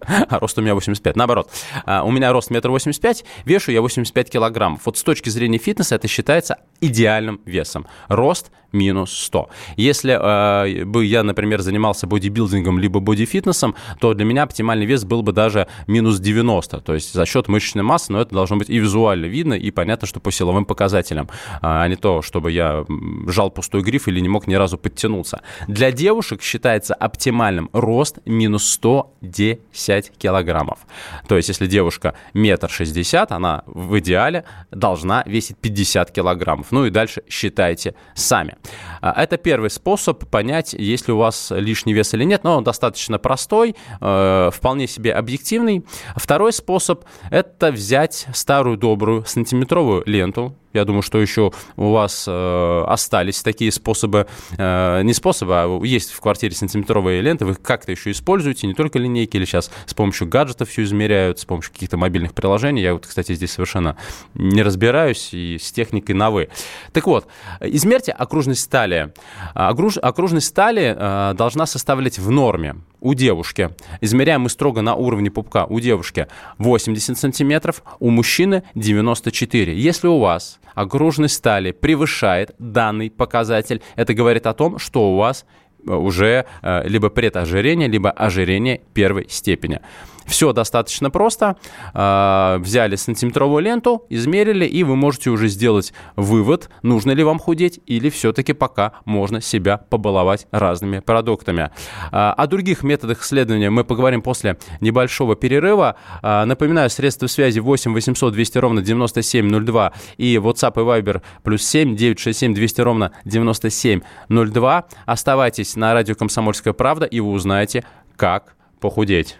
а 0.00 0.38
рост 0.38 0.58
у 0.58 0.62
меня 0.62 0.74
85, 0.74 1.16
наоборот. 1.16 1.50
А, 1.84 2.04
у 2.04 2.10
меня 2.10 2.32
рост 2.32 2.50
метр 2.50 2.70
восемьдесят 2.70 3.02
пять, 3.02 3.24
вешу 3.44 3.72
я 3.72 3.80
85 3.80 4.30
килограммов. 4.30 4.80
Вот 4.84 4.98
с 4.98 5.02
точки 5.02 5.28
зрения 5.28 5.58
фитнеса 5.58 5.94
это 5.94 6.08
считается 6.08 6.58
идеальным 6.80 7.40
весом. 7.44 7.86
Рост 8.08 8.50
минус 8.76 9.12
100. 9.12 9.48
Если 9.76 10.12
э, 10.12 10.84
бы 10.84 11.04
я, 11.04 11.22
например, 11.22 11.60
занимался 11.62 12.06
бодибилдингом 12.06 12.78
либо 12.78 13.00
бодифитнесом, 13.00 13.74
то 14.00 14.14
для 14.14 14.24
меня 14.24 14.44
оптимальный 14.44 14.86
вес 14.86 15.04
был 15.04 15.22
бы 15.22 15.32
даже 15.32 15.66
минус 15.86 16.20
90, 16.20 16.80
то 16.80 16.94
есть 16.94 17.12
за 17.12 17.26
счет 17.26 17.48
мышечной 17.48 17.82
массы, 17.82 18.12
но 18.12 18.20
это 18.20 18.34
должно 18.34 18.56
быть 18.56 18.70
и 18.70 18.78
визуально 18.78 19.26
видно, 19.26 19.54
и 19.54 19.70
понятно, 19.70 20.06
что 20.06 20.20
по 20.20 20.30
силовым 20.30 20.64
показателям, 20.64 21.28
а 21.62 21.86
не 21.88 21.96
то, 21.96 22.22
чтобы 22.22 22.52
я 22.52 22.84
жал 23.26 23.50
пустой 23.50 23.82
гриф 23.82 24.08
или 24.08 24.20
не 24.20 24.28
мог 24.28 24.46
ни 24.46 24.54
разу 24.54 24.78
подтянуться. 24.78 25.40
Для 25.68 25.90
девушек 25.90 26.42
считается 26.42 26.94
оптимальным 26.94 27.70
рост 27.72 28.18
минус 28.26 28.68
110 28.70 30.12
килограммов. 30.18 30.80
То 31.26 31.36
есть 31.36 31.48
если 31.48 31.66
девушка 31.66 32.14
метр 32.34 32.70
шестьдесят, 32.70 33.32
она 33.32 33.62
в 33.66 33.98
идеале 33.98 34.44
должна 34.70 35.22
весить 35.26 35.56
50 35.58 36.10
килограммов. 36.10 36.65
Ну 36.70 36.86
и 36.86 36.90
дальше 36.90 37.22
считайте 37.28 37.94
сами. 38.14 38.56
А, 39.00 39.22
это 39.22 39.36
первый 39.36 39.70
способ 39.70 40.26
понять, 40.26 40.74
есть 40.74 41.08
ли 41.08 41.14
у 41.14 41.18
вас 41.18 41.50
лишний 41.50 41.92
вес 41.92 42.14
или 42.14 42.24
нет, 42.24 42.44
но 42.44 42.56
он 42.56 42.64
достаточно 42.64 43.18
простой, 43.18 43.76
э, 44.00 44.50
вполне 44.52 44.86
себе 44.86 45.12
объективный. 45.12 45.84
Второй 46.16 46.52
способ– 46.52 47.04
это 47.30 47.72
взять 47.72 48.26
старую 48.32 48.76
добрую 48.76 49.24
сантиметровую 49.24 50.02
ленту, 50.06 50.56
я 50.76 50.84
думаю, 50.84 51.00
что 51.00 51.18
еще 51.18 51.52
у 51.76 51.90
вас 51.90 52.26
э, 52.28 52.84
остались 52.86 53.42
такие 53.42 53.72
способы, 53.72 54.26
э, 54.58 55.00
не, 55.02 55.14
способы, 55.14 55.54
а 55.54 55.80
есть 55.82 56.12
в 56.12 56.20
квартире 56.20 56.54
сантиметровые 56.54 57.22
ленты, 57.22 57.46
вы 57.46 57.54
как-то 57.54 57.92
еще 57.92 58.10
используете, 58.10 58.66
не 58.66 58.74
только 58.74 58.98
линейки, 58.98 59.38
или 59.38 59.46
сейчас 59.46 59.70
с 59.86 59.94
помощью 59.94 60.28
гаджетов 60.28 60.68
все 60.68 60.82
измеряют, 60.82 61.38
с 61.38 61.46
помощью 61.46 61.72
каких-то 61.72 61.96
мобильных 61.96 62.34
приложений. 62.34 62.82
Я 62.82 62.92
вот, 62.92 63.06
кстати, 63.06 63.34
здесь 63.34 63.52
совершенно 63.52 63.96
не 64.34 64.62
разбираюсь 64.62 65.30
и 65.32 65.56
с 65.58 65.72
техникой 65.72 66.14
на 66.14 66.30
«вы». 66.30 66.50
Так 66.92 67.06
вот, 67.06 67.26
измерьте 67.60 68.12
окружность 68.12 68.62
стали. 68.62 69.12
Окруж, 69.54 69.98
окружность 69.98 70.46
стали 70.46 70.94
э, 70.96 71.34
должна 71.34 71.66
составлять 71.66 72.18
в 72.18 72.30
норме 72.30 72.76
у 73.00 73.14
девушки. 73.14 73.70
Измеряем 74.00 74.42
мы 74.42 74.50
строго 74.50 74.82
на 74.82 74.94
уровне 74.94 75.30
пупка. 75.30 75.64
У 75.66 75.80
девушки 75.80 76.26
80 76.58 77.18
сантиметров, 77.18 77.82
у 78.00 78.10
мужчины 78.10 78.62
94. 78.74 79.78
Если 79.78 80.08
у 80.08 80.18
вас 80.18 80.58
окружность 80.74 81.34
стали 81.34 81.72
превышает 81.72 82.54
данный 82.58 83.10
показатель, 83.10 83.82
это 83.96 84.14
говорит 84.14 84.46
о 84.46 84.54
том, 84.54 84.78
что 84.78 85.12
у 85.12 85.16
вас 85.16 85.44
э, 85.86 85.92
уже 85.92 86.46
э, 86.62 86.88
либо 86.88 87.10
предожирение, 87.10 87.88
либо 87.88 88.10
ожирение 88.10 88.80
первой 88.92 89.26
степени. 89.28 89.80
Все 90.26 90.52
достаточно 90.52 91.10
просто. 91.10 91.56
А, 91.94 92.58
взяли 92.58 92.96
сантиметровую 92.96 93.62
ленту, 93.62 94.04
измерили, 94.10 94.66
и 94.66 94.82
вы 94.82 94.96
можете 94.96 95.30
уже 95.30 95.48
сделать 95.48 95.92
вывод, 96.16 96.68
нужно 96.82 97.12
ли 97.12 97.22
вам 97.22 97.38
худеть, 97.38 97.80
или 97.86 98.10
все-таки 98.10 98.52
пока 98.52 98.92
можно 99.04 99.40
себя 99.40 99.78
побаловать 99.78 100.46
разными 100.50 100.98
продуктами. 100.98 101.70
А, 102.10 102.32
о 102.32 102.46
других 102.46 102.82
методах 102.82 103.22
исследования 103.22 103.70
мы 103.70 103.84
поговорим 103.84 104.20
после 104.20 104.58
небольшого 104.80 105.36
перерыва. 105.36 105.96
А, 106.22 106.44
напоминаю, 106.44 106.90
средства 106.90 107.28
связи 107.28 107.60
8 107.60 107.92
800 107.94 108.32
200 108.32 108.58
ровно 108.58 108.82
9702 108.82 109.92
и 110.16 110.36
WhatsApp 110.36 110.72
и 110.74 111.02
Viber 111.02 111.22
плюс 111.44 111.62
7 111.62 111.94
967 111.96 112.54
200 112.54 112.80
ровно 112.80 113.12
9702. 113.24 114.84
Оставайтесь 115.06 115.76
на 115.76 115.94
радио 115.94 116.14
«Комсомольская 116.14 116.72
правда», 116.72 117.06
и 117.06 117.20
вы 117.20 117.30
узнаете, 117.30 117.84
как 118.16 118.56
похудеть. 118.80 119.36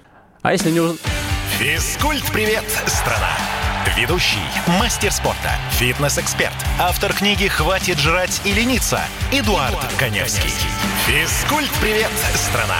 А 0.46 0.52
если 0.52 0.70
не. 0.70 0.96
Физкульт-привет, 1.58 2.62
страна! 2.86 3.32
Ведущий, 3.96 4.38
мастер 4.78 5.10
спорта, 5.10 5.50
фитнес-эксперт, 5.72 6.54
автор 6.78 7.12
книги 7.12 7.48
«Хватит 7.48 7.98
жрать 7.98 8.40
и 8.44 8.52
лениться» 8.52 9.00
Эдуард, 9.32 9.72
Эдуард 9.72 9.92
Коневский. 9.98 10.52
Физкульт-привет, 11.08 12.12
страна! 12.36 12.76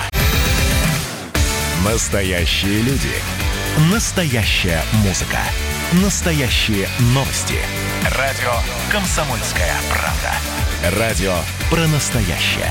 Настоящие 1.85 2.83
люди. 2.83 3.11
Настоящая 3.93 4.81
музыка. 5.05 5.39
Настоящие 6.05 6.89
новости. 7.15 7.59
Радио 8.17 8.53
«Комсомольская 8.93 9.75
правда». 9.91 11.01
Радио 11.01 11.35
про 11.69 11.89
настоящее. 11.89 12.71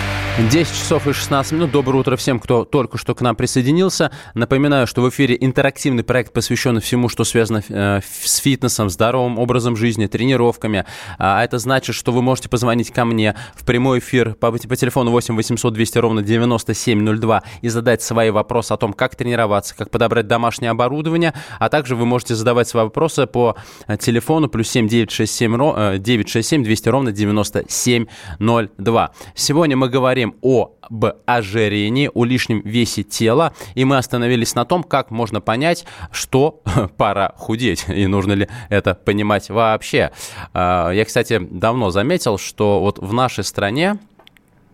10 0.39 0.73
часов 0.73 1.07
и 1.07 1.13
16 1.13 1.51
минут. 1.51 1.71
Доброе 1.71 1.99
утро 1.99 2.15
всем, 2.15 2.39
кто 2.39 2.63
только 2.63 2.97
что 2.97 3.13
к 3.13 3.21
нам 3.21 3.35
присоединился. 3.35 4.11
Напоминаю, 4.33 4.87
что 4.87 5.01
в 5.01 5.09
эфире 5.09 5.35
интерактивный 5.37 6.05
проект, 6.05 6.31
посвященный 6.31 6.79
всему, 6.79 7.09
что 7.09 7.25
связано 7.25 7.61
э, 7.67 7.99
с 8.01 8.37
фитнесом, 8.37 8.89
здоровым 8.89 9.37
образом 9.37 9.75
жизни, 9.75 10.07
тренировками. 10.07 10.85
А 11.17 11.43
это 11.43 11.59
значит, 11.59 11.95
что 11.95 12.13
вы 12.13 12.21
можете 12.21 12.47
позвонить 12.47 12.91
ко 12.91 13.03
мне 13.03 13.35
в 13.55 13.65
прямой 13.65 13.99
эфир 13.99 14.35
по, 14.35 14.51
по 14.51 14.75
телефону 14.75 15.11
8 15.11 15.35
800 15.35 15.73
200 15.73 15.97
ровно 15.97 16.21
9702 16.21 17.43
и 17.61 17.67
задать 17.67 18.01
свои 18.01 18.29
вопросы 18.29 18.71
о 18.71 18.77
том, 18.77 18.93
как 18.93 19.17
тренироваться, 19.17 19.75
как 19.75 19.89
подобрать 19.89 20.27
домашнее 20.27 20.71
оборудование, 20.71 21.33
а 21.59 21.67
также 21.67 21.97
вы 21.97 22.05
можете 22.05 22.35
задавать 22.35 22.69
свои 22.69 22.85
вопросы 22.85 23.27
по 23.27 23.57
э, 23.85 23.97
телефону 23.97 24.47
плюс 24.47 24.69
7 24.69 24.87
967, 24.87 25.99
967 25.99 26.63
200 26.63 26.89
ровно 26.89 27.11
9702. 27.11 29.11
Сегодня 29.35 29.75
мы 29.75 29.89
говорим 29.89 30.20
говорим 30.25 30.35
об 30.41 31.05
ожирении, 31.25 32.09
о 32.13 32.25
лишнем 32.25 32.61
весе 32.61 33.03
тела, 33.03 33.53
и 33.75 33.85
мы 33.85 33.97
остановились 33.97 34.55
на 34.55 34.65
том, 34.65 34.83
как 34.83 35.11
можно 35.11 35.41
понять, 35.41 35.85
что 36.11 36.61
пора 36.97 37.33
худеть, 37.37 37.85
и 37.87 38.07
нужно 38.07 38.33
ли 38.33 38.47
это 38.69 38.93
понимать 38.93 39.49
вообще. 39.49 40.11
А, 40.53 40.91
я, 40.91 41.05
кстати, 41.05 41.39
давно 41.39 41.91
заметил, 41.91 42.37
что 42.37 42.81
вот 42.81 42.99
в 42.99 43.13
нашей 43.13 43.43
стране, 43.43 43.97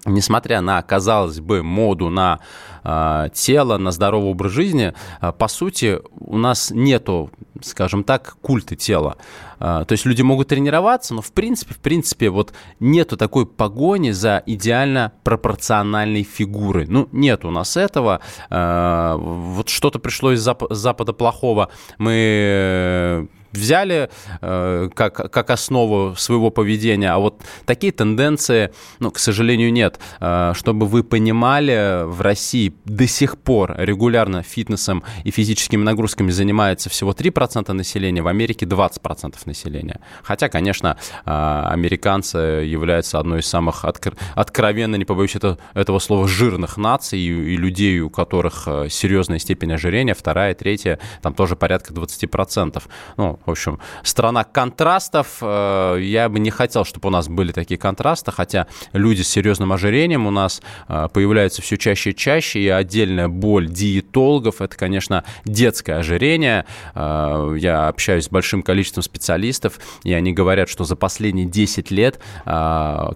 несмотря 0.06 0.62
на, 0.62 0.82
казалось 0.82 1.40
бы, 1.40 1.64
моду 1.64 2.10
на 2.10 2.40
э, 2.84 3.30
тело, 3.34 3.78
на 3.78 3.92
здоровый 3.92 4.32
образ 4.32 4.52
жизни, 4.52 4.94
э, 5.22 5.32
по 5.38 5.48
сути, 5.48 6.00
у 6.20 6.38
нас 6.38 6.72
нету, 6.72 7.30
скажем 7.64 8.04
так, 8.04 8.38
культа 8.42 8.76
тела. 8.76 9.18
Э, 9.60 9.86
то 9.88 9.92
есть 9.92 10.06
люди 10.06 10.22
могут 10.22 10.50
тренироваться, 10.50 11.14
но 11.14 11.22
в 11.22 11.32
принципе, 11.32 11.74
в 11.74 11.80
принципе, 11.80 12.30
вот 12.30 12.54
нету 12.80 13.18
такой 13.18 13.46
погони 13.46 14.12
за 14.12 14.44
идеально 14.46 15.14
пропорциональной 15.24 16.24
фигурой. 16.24 16.88
Ну, 16.88 17.08
нет 17.12 17.46
у 17.46 17.52
нас 17.52 17.78
этого. 17.78 18.22
Э, 18.50 19.16
вот 19.18 19.70
что-то 19.70 20.00
пришло 20.00 20.32
из 20.32 20.48
Зап- 20.48 20.74
Запада 20.74 21.14
плохого. 21.14 21.70
Мы 21.98 23.28
взяли 23.58 24.10
э, 24.42 24.90
как, 24.94 25.32
как 25.32 25.50
основу 25.50 26.16
своего 26.16 26.50
поведения, 26.52 27.12
а 27.12 27.18
вот 27.18 27.42
такие 27.66 27.92
тенденции, 27.92 28.72
ну, 29.00 29.12
к 29.12 29.20
сожалению, 29.20 29.74
нет. 29.74 30.00
Э, 30.20 30.54
чтобы 30.56 30.86
вы 30.86 31.04
понимали, 31.04 32.04
в 32.06 32.22
России 32.22 32.74
до 32.86 33.08
сих 33.08 33.38
пор 33.38 33.76
регулярно 33.78 34.44
фитнесом 34.44 35.04
и 35.24 35.32
физическими 35.32 35.84
нагрузками 35.84 36.32
занимается 36.32 36.90
всего 36.90 37.12
3% 37.12 37.74
населения, 37.74 38.22
в 38.22 38.28
Америке 38.28 38.66
20% 38.66 39.36
населения. 39.46 40.00
Хотя, 40.24 40.50
конечно, 40.50 40.98
э, 41.26 41.64
американцы 41.72 42.38
являются 42.38 43.20
одной 43.20 43.40
из 43.40 43.48
самых 43.48 43.86
откр... 43.86 44.16
откровенно, 44.36 44.96
не 44.96 45.06
побоюсь 45.06 45.36
это, 45.36 45.58
этого 45.74 46.00
слова, 46.00 46.28
жирных 46.28 46.78
наций 46.78 47.20
и, 47.20 47.54
и 47.54 47.58
людей, 47.58 48.00
у 48.00 48.10
которых 48.10 48.64
э, 48.68 48.90
серьезная 48.90 49.40
степень 49.40 49.74
ожирения, 49.74 50.14
вторая, 50.14 50.54
третья, 50.54 51.00
там 51.22 51.34
тоже 51.34 51.56
порядка 51.56 51.94
20%. 51.94 52.84
Ну, 53.18 53.40
в 53.48 53.52
общем, 53.52 53.80
страна 54.04 54.44
контрастов. 54.44 55.38
Э, 55.42 55.98
я 56.00 56.28
бы 56.30 56.40
не 56.40 56.52
хотел, 56.52 56.84
чтобы 56.84 57.08
у 57.08 57.12
нас 57.12 57.30
были 57.30 57.54
такие 57.54 57.78
контрасты, 57.78 58.32
хотя 58.32 58.68
люди 58.92 59.22
с 59.22 59.30
серьезным 59.30 59.72
ожирением 59.72 60.28
у 60.28 60.32
нас 60.32 60.62
э, 60.90 61.08
появляются 61.12 61.62
все 61.62 61.78
чаще 61.78 62.12
и 62.12 62.16
чаще, 62.16 62.60
и 62.60 62.68
отдельная 62.68 63.30
боль 63.30 63.68
диетологов– 63.68 64.62
это, 64.62 64.76
конечно, 64.76 65.24
детское 65.46 65.98
ожирение. 65.98 66.66
Э, 66.94 67.56
я 67.58 67.88
общаюсь 67.88 68.26
с 68.26 68.30
большим 68.30 68.62
количеством 68.62 69.04
специалистов, 69.04 69.80
и 70.04 70.12
они 70.12 70.34
говорят, 70.34 70.68
что 70.68 70.84
за 70.84 70.96
последние 70.96 71.46
10 71.46 71.92
лет 71.92 72.20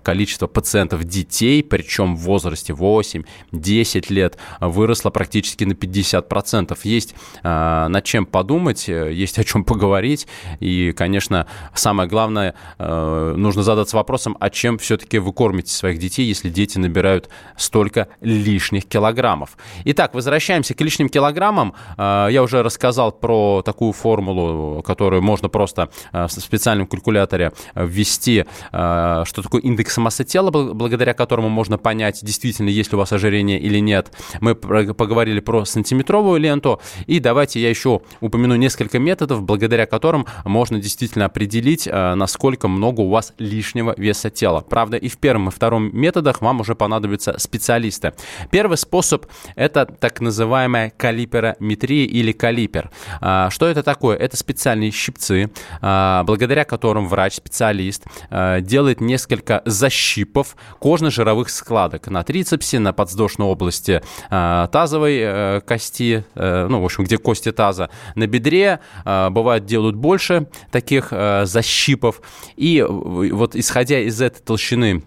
количество 0.03 0.47
пациентов 0.47 1.03
детей, 1.03 1.63
причем 1.63 2.15
в 2.15 2.21
возрасте 2.21 2.73
8-10 2.73 4.05
лет, 4.13 4.37
выросло 4.61 5.09
практически 5.09 5.65
на 5.65 5.73
50%. 5.73 6.77
Есть 6.83 7.15
над 7.43 8.03
чем 8.05 8.25
подумать, 8.25 8.87
есть 8.87 9.37
о 9.39 9.43
чем 9.43 9.63
поговорить 9.63 10.10
говорить. 10.11 10.27
И, 10.59 10.93
конечно, 10.95 11.47
самое 11.73 12.09
главное, 12.09 12.53
э, 12.77 13.33
нужно 13.37 13.63
задаться 13.63 13.95
вопросом, 13.95 14.37
а 14.39 14.49
чем 14.49 14.77
все-таки 14.77 15.19
вы 15.19 15.33
кормите 15.33 15.73
своих 15.73 15.99
детей, 15.99 16.25
если 16.25 16.49
дети 16.49 16.77
набирают 16.77 17.29
столько 17.57 18.07
лишних 18.21 18.85
килограммов. 18.85 19.57
Итак, 19.85 20.13
возвращаемся 20.13 20.73
к 20.73 20.81
лишним 20.81 21.09
килограммам. 21.09 21.73
Э, 21.97 22.27
я 22.31 22.43
уже 22.43 22.63
рассказал 22.63 23.11
про 23.11 23.61
такую 23.63 23.93
формулу, 23.93 24.81
которую 24.83 25.21
можно 25.21 25.49
просто 25.49 25.89
э, 26.13 26.27
в 26.27 26.31
специальном 26.31 26.87
калькуляторе 26.87 27.51
ввести, 27.75 28.45
что 28.71 29.41
такое 29.43 29.61
индекс 29.61 29.97
массы 29.97 30.23
тела, 30.23 30.51
благодаря 30.51 31.13
которому 31.13 31.49
можно 31.49 31.77
понять, 31.77 32.19
действительно, 32.23 32.69
есть 32.69 32.91
ли 32.91 32.95
у 32.95 32.99
вас 32.99 33.11
ожирение 33.13 33.59
или 33.59 33.79
нет. 33.79 34.11
Мы 34.39 34.55
поговорили 34.55 35.39
про 35.39 35.65
сантиметровую 35.65 36.39
ленту. 36.39 36.79
И 37.07 37.19
давайте 37.19 37.59
я 37.59 37.69
еще 37.69 38.01
упомяну 38.19 38.55
несколько 38.55 38.99
методов, 38.99 39.43
благодаря 39.43 39.85
которым 39.85 40.00
которым 40.01 40.25
можно 40.45 40.79
действительно 40.79 41.25
определить, 41.25 41.87
э, 41.87 42.15
насколько 42.15 42.67
много 42.67 43.01
у 43.01 43.09
вас 43.09 43.33
лишнего 43.37 43.93
веса 43.97 44.31
тела. 44.31 44.61
Правда, 44.61 44.97
и 44.97 45.07
в 45.09 45.17
первом, 45.17 45.49
и 45.49 45.51
втором 45.51 45.95
методах 45.95 46.41
вам 46.41 46.59
уже 46.61 46.73
понадобятся 46.73 47.37
специалисты. 47.37 48.13
Первый 48.49 48.77
способ– 48.77 49.27
это 49.55 49.85
так 49.85 50.19
называемая 50.19 50.91
калиперометрия 50.97 52.07
или 52.07 52.31
калипер. 52.31 52.89
А, 53.21 53.51
что 53.51 53.67
это 53.67 53.83
такое? 53.83 54.17
Это 54.17 54.37
специальные 54.37 54.89
щипцы, 54.89 55.51
а, 55.81 56.23
благодаря 56.23 56.65
которым 56.65 57.07
врач-специалист 57.07 58.03
э, 58.31 58.61
делает 58.61 59.01
несколько 59.01 59.61
защипов 59.65 60.55
кожно-жировых 60.79 61.49
складок 61.49 62.07
на 62.07 62.23
трицепсе, 62.23 62.79
на 62.79 62.91
подвздошной 62.91 63.47
области 63.47 64.01
э, 64.31 64.67
тазовой 64.71 65.61
кости, 65.61 66.25
ну, 66.33 66.81
в 66.81 66.85
общем, 66.85 67.03
где 67.03 67.17
кости 67.17 67.51
таза, 67.51 67.89
на 68.15 68.25
бедре, 68.25 68.79
бывает 69.05 69.65
делают 69.65 69.90
делают 69.91 69.95
больше 69.95 70.47
таких 70.71 71.09
э, 71.11 71.45
защипов. 71.45 72.21
И 72.55 72.83
вот 72.87 73.55
исходя 73.55 73.99
из 73.99 74.21
этой 74.21 74.41
толщины 74.41 75.03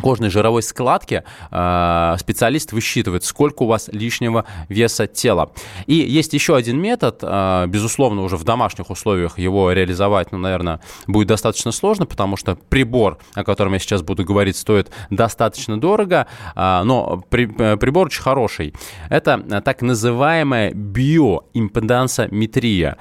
кожной 0.00 0.30
жировой 0.30 0.62
складки 0.62 1.24
э, 1.50 2.16
специалист 2.18 2.72
высчитывает, 2.72 3.24
сколько 3.24 3.62
у 3.62 3.66
вас 3.66 3.88
лишнего 3.92 4.44
веса 4.68 5.06
тела. 5.06 5.52
И 5.86 5.94
есть 5.94 6.32
еще 6.32 6.56
один 6.56 6.80
метод, 6.80 7.18
э, 7.22 7.66
безусловно, 7.68 8.22
уже 8.22 8.36
в 8.36 8.42
домашних 8.44 8.90
условиях 8.90 9.38
его 9.38 9.70
реализовать, 9.72 10.32
ну, 10.32 10.38
наверное, 10.38 10.80
будет 11.06 11.28
достаточно 11.28 11.70
сложно, 11.72 12.06
потому 12.06 12.36
что 12.36 12.56
прибор, 12.56 13.18
о 13.34 13.44
котором 13.44 13.74
я 13.74 13.78
сейчас 13.78 14.02
буду 14.02 14.24
говорить, 14.24 14.56
стоит 14.56 14.90
достаточно 15.10 15.80
дорого, 15.80 16.26
э, 16.54 16.82
но 16.84 17.22
при, 17.28 17.46
прибор 17.46 18.06
очень 18.06 18.22
хороший. 18.22 18.74
Это 19.08 19.62
так 19.64 19.82
называемая 19.82 20.72
биоимпедансометрия. 20.72 22.96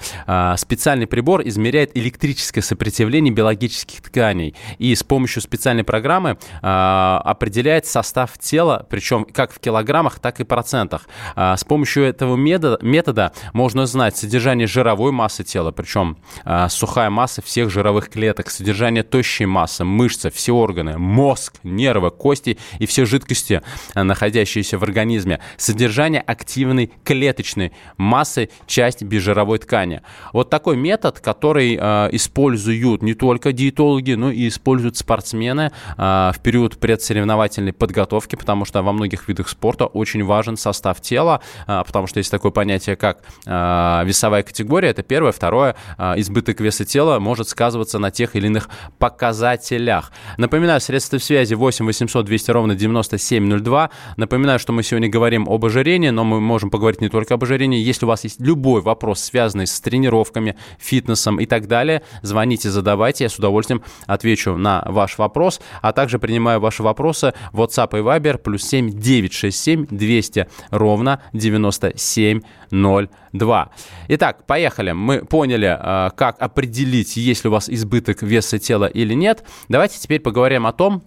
Специальный 0.57 1.07
прибор 1.07 1.41
измеряет 1.47 1.97
электрическое 1.97 2.61
сопротивление 2.61 3.33
биологических 3.33 4.01
тканей, 4.01 4.55
и 4.77 4.93
с 4.95 5.03
помощью 5.03 5.41
специальной 5.41 5.83
программы 5.83 6.37
определяет 6.83 7.85
состав 7.85 8.37
тела, 8.37 8.85
причем 8.89 9.25
как 9.25 9.51
в 9.51 9.59
килограммах, 9.59 10.19
так 10.19 10.39
и 10.39 10.43
процентах. 10.43 11.07
А, 11.35 11.55
с 11.55 11.63
помощью 11.63 12.03
этого 12.03 12.35
метода, 12.35 13.31
можно 13.53 13.83
узнать 13.83 14.17
содержание 14.17 14.67
жировой 14.67 15.11
массы 15.11 15.43
тела, 15.43 15.71
причем 15.71 16.17
а, 16.45 16.69
сухая 16.69 17.09
масса 17.09 17.41
всех 17.41 17.69
жировых 17.69 18.09
клеток, 18.09 18.49
содержание 18.49 19.03
тощей 19.03 19.45
массы, 19.45 19.83
мышцы, 19.83 20.29
все 20.29 20.53
органы, 20.53 20.97
мозг, 20.97 21.55
нервы, 21.63 22.11
кости 22.11 22.57
и 22.79 22.85
все 22.85 23.05
жидкости, 23.05 23.61
находящиеся 23.95 24.77
в 24.77 24.83
организме, 24.83 25.39
содержание 25.57 26.21
активной 26.21 26.91
клеточной 27.03 27.73
массы, 27.97 28.49
часть 28.67 29.03
безжировой 29.03 29.59
ткани. 29.59 30.01
Вот 30.31 30.49
такой 30.49 30.77
метод, 30.77 31.19
который 31.19 31.75
используют 31.75 33.01
не 33.01 33.13
только 33.13 33.51
диетологи, 33.51 34.13
но 34.13 34.31
и 34.31 34.47
используют 34.47 34.97
спортсмены 34.97 35.71
в 35.97 36.35
период 36.43 36.72
период 36.77 36.93
предсоревновательной 36.93 37.73
подготовки, 37.73 38.35
потому 38.35 38.65
что 38.65 38.83
во 38.83 38.93
многих 38.93 39.27
видах 39.27 39.49
спорта 39.49 39.85
очень 39.85 40.23
важен 40.23 40.57
состав 40.57 41.01
тела, 41.01 41.41
а, 41.65 41.83
потому 41.83 42.05
что 42.05 42.19
есть 42.19 42.29
такое 42.29 42.51
понятие, 42.51 42.95
как 42.95 43.23
а, 43.47 44.03
весовая 44.05 44.43
категория, 44.43 44.89
это 44.89 45.01
первое. 45.01 45.31
Второе, 45.31 45.75
а, 45.97 46.13
избыток 46.17 46.59
веса 46.59 46.85
тела 46.85 47.19
может 47.19 47.49
сказываться 47.49 47.97
на 47.97 48.11
тех 48.11 48.35
или 48.35 48.45
иных 48.45 48.69
показателях. 48.99 50.11
Напоминаю, 50.37 50.79
средства 50.81 51.17
связи 51.17 51.55
8 51.55 51.85
800 51.85 52.25
200 52.25 52.51
ровно 52.51 52.75
9702. 52.75 53.89
Напоминаю, 54.17 54.59
что 54.59 54.71
мы 54.71 54.83
сегодня 54.83 55.09
говорим 55.09 55.47
об 55.49 55.65
ожирении, 55.65 56.09
но 56.09 56.23
мы 56.23 56.39
можем 56.39 56.69
поговорить 56.69 57.01
не 57.01 57.09
только 57.09 57.33
об 57.33 57.43
ожирении. 57.43 57.79
Если 57.79 58.05
у 58.05 58.07
вас 58.07 58.23
есть 58.23 58.39
любой 58.39 58.81
вопрос, 58.81 59.19
связанный 59.19 59.65
с 59.65 59.81
тренировками, 59.81 60.55
фитнесом 60.79 61.39
и 61.39 61.45
так 61.47 61.67
далее, 61.67 62.03
звоните, 62.21 62.69
задавайте, 62.69 63.23
я 63.23 63.29
с 63.29 63.37
удовольствием 63.37 63.81
отвечу 64.05 64.55
на 64.57 64.83
ваш 64.85 65.17
вопрос, 65.17 65.59
а 65.81 65.91
также 65.91 66.19
принимаю 66.19 66.59
ваши 66.63 66.81
вопросы. 66.81 67.35
WhatsApp 67.51 67.99
и 67.99 68.01
Viber 68.01 68.39
плюс 68.39 68.63
7 68.63 68.89
967 68.89 69.85
200 69.89 70.47
ровно 70.71 71.21
9702. 71.33 73.69
Итак, 74.07 74.47
поехали. 74.47 74.93
Мы 74.93 75.23
поняли, 75.25 75.77
э, 75.79 76.09
как 76.15 76.41
определить, 76.41 77.17
есть 77.17 77.43
ли 77.43 77.49
у 77.49 77.53
вас 77.53 77.69
избыток 77.69 78.23
веса 78.23 78.57
тела 78.57 78.85
или 78.85 79.13
нет. 79.13 79.43
Давайте 79.69 79.99
теперь 79.99 80.19
поговорим 80.19 80.65
о 80.65 80.73
том, 80.73 81.03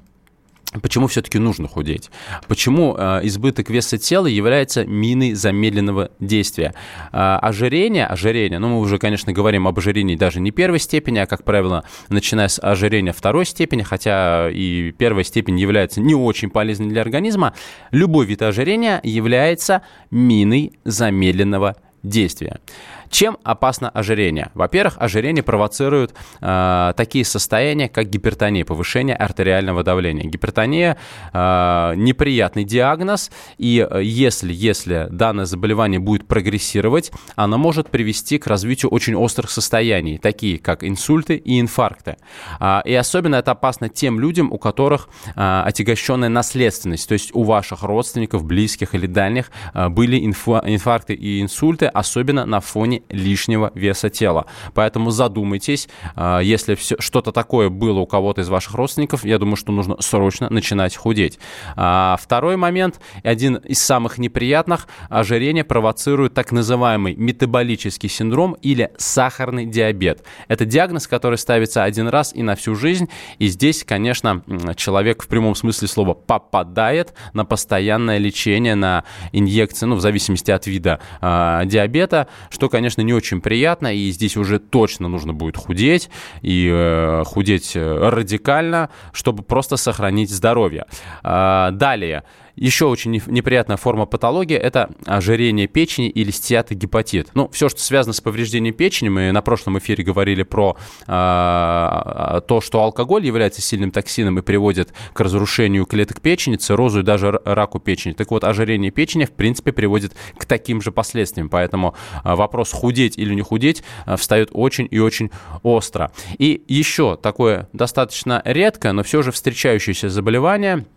Почему 0.83 1.07
все-таки 1.07 1.39
нужно 1.39 1.69
худеть? 1.69 2.11
Почему 2.49 2.95
э, 2.97 3.21
избыток 3.25 3.71
веса 3.71 3.99
тела 3.99 4.27
является 4.27 4.85
миной 4.85 5.35
замедленного 5.35 6.11
действия? 6.21 6.75
Э, 7.13 7.39
ожирение, 7.41 8.07
ожирение, 8.07 8.59
ну 8.59 8.69
мы 8.69 8.81
уже, 8.81 8.99
конечно, 8.99 9.33
говорим 9.33 9.67
об 9.69 9.79
ожирении 9.79 10.17
даже 10.17 10.41
не 10.41 10.51
первой 10.51 10.79
степени, 10.79 11.19
а, 11.19 11.27
как 11.27 11.45
правило, 11.45 11.85
начиная 12.09 12.49
с 12.49 12.61
ожирения 12.61 13.13
второй 13.13 13.47
степени, 13.47 13.83
хотя 13.83 14.51
и 14.51 14.93
первая 14.93 15.25
степень 15.25 15.59
является 15.59 16.01
не 16.01 16.15
очень 16.15 16.51
полезной 16.51 16.89
для 16.89 17.03
организма, 17.03 17.55
любой 17.91 18.27
вид 18.27 18.43
ожирения 18.43 19.01
является 19.03 19.83
миной 20.11 20.73
замедленного 20.85 21.77
действия. 22.03 22.61
Чем 23.11 23.39
опасно 23.43 23.89
ожирение? 23.91 24.51
Во-первых, 24.55 24.97
ожирение 24.99 25.43
провоцирует 25.43 26.15
э, 26.41 26.93
такие 26.97 27.25
состояния, 27.25 27.89
как 27.89 28.09
гипертония, 28.09 28.65
повышение 28.65 29.17
артериального 29.17 29.83
давления. 29.83 30.25
Гипертония 30.25 30.97
э, 31.33 31.93
неприятный 31.97 32.65
диагноз, 32.65 33.31
и 33.59 33.87
э, 33.89 34.03
если, 34.03 34.53
если 34.53 35.09
данное 35.11 35.45
заболевание 35.45 36.01
будет 36.01 36.27
прогрессировать, 36.27 37.13
оно 37.35 37.59
может 37.59 37.91
привести 37.91 38.39
к 38.39 38.47
развитию 38.47 38.91
очень 38.91 39.15
острых 39.15 39.51
состояний, 39.51 40.19
такие 40.19 40.59
как 40.59 40.85
инсульты 40.85 41.37
и 41.37 41.61
инфаркты. 41.61 42.17
А, 42.59 42.83
и 42.85 42.95
особенно 42.95 43.37
это 43.37 43.53
опасно 43.53 43.89
тем 43.89 44.21
людям, 44.21 44.53
у 44.53 44.59
которых 44.59 45.09
а, 45.35 45.65
отягощенная 45.65 46.29
наследственность, 46.29 47.09
то 47.09 47.13
есть 47.13 47.31
у 47.35 47.43
ваших 47.43 47.83
родственников, 47.83 48.45
близких 48.45 48.95
или 48.95 49.07
дальних 49.07 49.51
а, 49.73 49.89
были 49.89 50.19
инфаркты 50.19 51.15
и 51.15 51.41
инсульты, 51.41 51.87
особенно 51.87 52.47
на 52.47 52.61
фоне 52.61 52.96
плане 52.97 53.03
лишнего 53.09 53.71
веса 53.75 54.11
тела. 54.11 54.47
Поэтому 54.75 55.11
задумайтесь, 55.11 55.89
а, 56.15 56.41
если 56.41 56.75
все, 56.75 56.97
что-то 56.99 57.33
такое 57.33 57.69
было 57.69 58.01
у 58.01 58.07
кого-то 58.07 58.43
из 58.43 58.49
ваших 58.49 58.75
родственников, 58.75 59.25
я 59.25 59.39
думаю, 59.39 59.57
что 59.57 59.73
нужно 59.73 59.97
срочно 60.01 60.49
начинать 60.51 60.97
худеть. 60.97 61.39
А, 61.77 62.17
второй 62.21 62.57
момент, 62.57 63.01
один 63.23 63.57
из 63.57 63.83
самых 63.83 64.19
неприятных, 64.19 64.89
ожирение 65.09 65.65
провоцирует 65.65 66.35
так 66.35 66.53
называемый 66.53 67.15
метаболический 67.17 68.09
синдром 68.09 68.57
или 68.63 68.91
сахарный 68.99 69.67
диабет. 69.67 70.25
Это 70.49 70.65
диагноз, 70.65 71.07
который 71.07 71.39
ставится 71.39 71.85
один 71.85 72.09
раз 72.09 72.35
и 72.35 72.43
на 72.43 72.55
всю 72.55 72.75
жизнь, 72.75 73.09
и 73.39 73.49
здесь, 73.49 73.85
конечно, 73.85 74.43
человек 74.77 75.23
в 75.23 75.29
прямом 75.29 75.55
смысле 75.55 75.89
слова 75.89 76.15
попадает 76.15 77.15
на 77.33 77.45
постоянное 77.45 78.19
лечение, 78.19 78.75
на 78.75 79.05
инъекции, 79.33 79.87
ну, 79.87 79.97
в 79.97 80.01
зависимости 80.01 80.51
от 80.51 80.67
вида 80.67 81.01
э, 81.21 81.63
диабета, 81.67 82.29
что, 82.51 82.69
конечно, 82.69 82.86
конечно, 82.87 83.03
не 83.03 83.15
очень 83.15 83.41
приятно, 83.41 83.93
и 83.93 84.11
здесь 84.13 84.37
уже 84.37 84.61
точно 84.61 85.09
нужно 85.09 85.35
будет 85.35 85.57
худеть, 85.57 86.09
и 86.41 86.71
э, 86.73 87.25
худеть 87.25 87.73
э, 87.75 88.09
радикально, 88.09 88.91
чтобы 89.13 89.43
просто 89.43 89.77
сохранить 89.77 90.31
здоровье. 90.31 90.85
Э, 91.25 91.71
далее. 91.73 92.23
Еще 92.57 92.87
очень 92.87 93.13
неприятная 93.13 93.77
форма 93.77 94.07
патологии– 94.07 94.57
это 94.57 94.89
ожирение 95.05 95.67
печени 95.67 96.09
или 96.09 96.31
стеатогепатит. 96.31 97.29
Ну, 97.35 97.51
все, 97.53 97.69
что 97.69 97.81
связано 97.81 98.15
с 98.15 98.23
повреждением 98.23 98.73
печени, 98.73 99.11
мы 99.11 99.31
на 99.31 99.43
прошлом 99.43 99.79
эфире 99.79 100.03
говорили 100.03 100.43
про 100.43 100.75
э, 101.07 102.41
то, 102.49 102.61
что 102.63 102.83
алкоголь 102.83 103.27
является 103.27 103.61
сильным 103.61 103.91
токсином 103.91 104.39
и 104.39 104.43
приводит 104.43 104.95
к 105.13 105.21
разрушению 105.21 105.85
клеток 105.85 106.23
печени, 106.23 106.57
циррозу 106.57 107.01
и 107.01 107.03
даже 107.03 107.41
раку 107.45 107.79
печени. 107.79 108.15
Так 108.15 108.31
вот, 108.31 108.43
ожирение 108.43 108.91
печени, 108.91 109.27
в 109.27 109.33
принципе, 109.33 109.73
приводит 109.73 110.15
к 110.39 110.47
таким 110.47 110.81
же 110.81 110.93
последствиям. 110.93 111.51
Поэтому 111.51 111.95
э, 112.25 112.35
вопрос 112.35 112.73
худеть 112.73 113.19
или 113.19 113.35
не 113.35 113.43
худеть 113.43 113.83
встает 114.17 114.49
очень 114.53 114.89
и 114.91 114.99
очень 114.99 115.31
остро. 115.63 116.11
И 116.39 116.65
еще 116.69 117.17
такое 117.17 117.69
достаточно 117.75 118.41
редкое, 118.47 118.93
но 118.93 119.03
все 119.03 119.23
же 119.23 119.31
встречающееся 119.31 120.09
заболевание– 120.09 120.87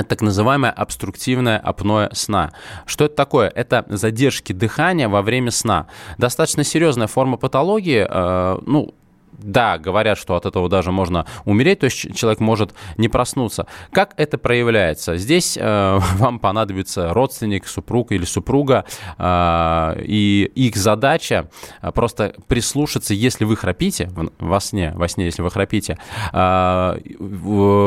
это 0.00 0.10
так 0.10 0.22
называемое 0.22 0.70
обструктивное 0.70 1.58
апноэ 1.58 2.10
сна. 2.12 2.52
Что 2.86 3.04
это 3.06 3.16
такое? 3.16 3.48
Это 3.48 3.84
задержки 3.88 4.52
дыхания 4.52 5.08
во 5.08 5.22
время 5.22 5.50
сна. 5.50 5.86
Достаточно 6.18 6.64
серьезная 6.64 7.06
форма 7.06 7.36
патологии. 7.36 8.06
Э, 8.08 8.58
ну, 8.66 8.94
да, 9.38 9.78
говорят, 9.78 10.18
что 10.18 10.34
от 10.34 10.46
этого 10.46 10.68
даже 10.68 10.92
можно 10.92 11.26
умереть, 11.44 11.80
то 11.80 11.84
есть 11.84 12.14
человек 12.14 12.40
может 12.40 12.74
не 12.96 13.08
проснуться. 13.08 13.66
Как 13.92 14.14
это 14.16 14.36
проявляется? 14.38 15.16
Здесь 15.16 15.56
э, 15.58 15.98
вам 16.16 16.38
понадобится 16.38 17.14
родственник, 17.14 17.66
супруг 17.66 18.12
или 18.12 18.24
супруга, 18.24 18.84
э, 19.16 20.02
и 20.04 20.50
их 20.54 20.76
задача 20.76 21.48
э, 21.80 21.92
просто 21.92 22.34
прислушаться, 22.48 23.14
если 23.14 23.44
вы 23.44 23.56
храпите 23.56 24.10
во 24.38 24.60
сне, 24.60 24.92
во 24.94 25.08
сне, 25.08 25.26
если 25.26 25.42
вы 25.42 25.50
храпите. 25.50 25.98
Э, 26.32 26.98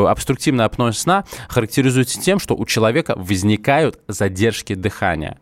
обструктивное 0.08 0.66
апноэ 0.66 0.94
сна 0.94 1.26
характеризуется 1.50 2.20
тем, 2.20 2.40
что 2.40 2.56
у 2.56 2.66
человека 2.66 3.14
возникают 3.18 4.00
задержки 4.08 4.74
дыхания. 4.74 5.38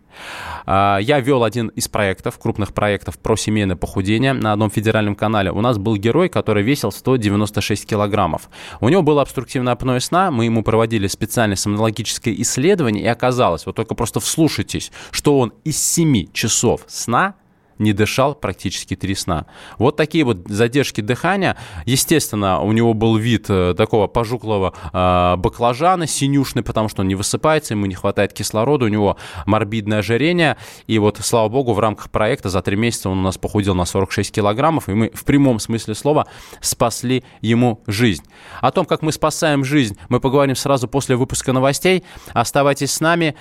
А, 0.65 0.97
я 0.99 1.19
вел 1.19 1.43
один 1.43 1.67
из 1.69 1.88
проектов, 1.88 2.39
крупных 2.39 2.73
проектов 2.73 3.17
про 3.19 3.36
семейное 3.36 3.75
похудение 3.75 4.34
на 4.34 4.53
одном 4.53 4.69
федеральном 4.69 5.15
канале. 5.15 5.51
У 5.51 5.62
нас 5.62 5.77
был 5.77 5.95
герой, 5.95 6.29
который 6.29 6.63
весил 6.63 6.91
196 6.91 7.86
килограммов. 7.86 8.49
У 8.79 8.89
него 8.89 9.01
было 9.01 9.21
обструктивное 9.21 9.73
апноэ 9.73 9.99
сна, 9.99 10.32
мы 10.32 10.45
ему 10.45 10.63
проводили 10.63 11.08
специальное 11.08 11.55
сомнологическое 11.55 12.34
исследование, 12.36 13.03
и 13.03 13.08
оказалось, 13.08 13.65
вот 13.65 13.75
только 13.75 13.95
просто 13.95 14.19
вслушайтесь, 14.19 14.91
что 15.12 15.39
он 15.39 15.53
из 15.63 15.82
7 15.82 16.32
часов 16.34 16.82
сна 16.88 17.36
не 17.80 17.94
дышал 17.94 18.36
практически 18.36 18.96
три 18.96 19.15
сна. 19.15 19.46
Вот 19.78 19.96
такие 19.96 20.24
вот 20.24 20.48
задержки 20.48 21.02
дыхания. 21.02 21.58
Естественно, 21.86 22.60
у 22.62 22.72
него 22.72 22.94
был 22.94 23.15
вид 23.18 23.46
э, 23.50 23.74
такого 23.76 24.08
пожуклого 24.08 24.74
э, 24.94 25.36
баклажана, 25.38 26.06
синюшный, 26.06 26.62
потому 26.62 26.89
что 26.89 27.02
он 27.02 27.08
не 27.08 27.15
высыпается, 27.15 27.74
ему 27.74 27.86
не 27.86 27.96
хватает 27.96 28.34
кислорода, 28.34 28.86
у 28.86 28.89
него 28.89 29.18
морбидное 29.46 30.00
ожирение. 30.00 30.58
И 30.88 31.00
вот, 31.00 31.18
слава 31.22 31.50
богу, 31.50 31.74
в 31.74 31.80
рамках 31.80 32.12
проекта 32.12 32.50
за 32.50 32.62
три 32.62 32.76
месяца 32.76 33.10
он 33.10 33.20
у 33.20 33.24
нас 33.24 33.38
похудел 33.38 33.74
на 33.74 33.86
46 33.86 34.32
килограммов, 34.32 34.89
и 34.89 34.94
мы 34.94 35.12
в 35.13 35.24
прямом 35.24 35.60
смысле 35.60 35.96
слова 35.96 36.28
спасли 36.62 37.24
ему 37.42 37.82
жизнь. 37.88 38.24
О 38.62 38.72
том, 38.72 38.86
как 38.86 39.02
мы 39.02 39.12
спасаем 39.12 39.63
жизнь, 39.63 39.98
мы 40.10 40.20
поговорим 40.20 40.56
сразу 40.56 40.88
после 40.88 41.15
выпуска 41.15 41.54
новостей. 41.54 42.04
Оставайтесь 42.34 42.92
с 42.92 43.00
нами. 43.00 43.36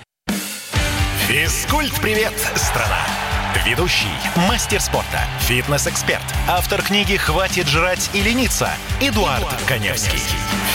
Физкульт-привет, 1.27 2.33
страна! 2.55 3.18
Ведущий, 3.65 4.05
мастер 4.47 4.79
спорта, 4.79 5.21
фитнес-эксперт, 5.39 6.21
автор 6.47 6.83
книги 6.83 7.15
«Хватит 7.17 7.67
жрать 7.67 8.09
и 8.13 8.21
лениться» 8.21 8.69
Эдуард, 9.01 9.39
Эдуард 9.39 9.61
Коневский. 9.67 10.19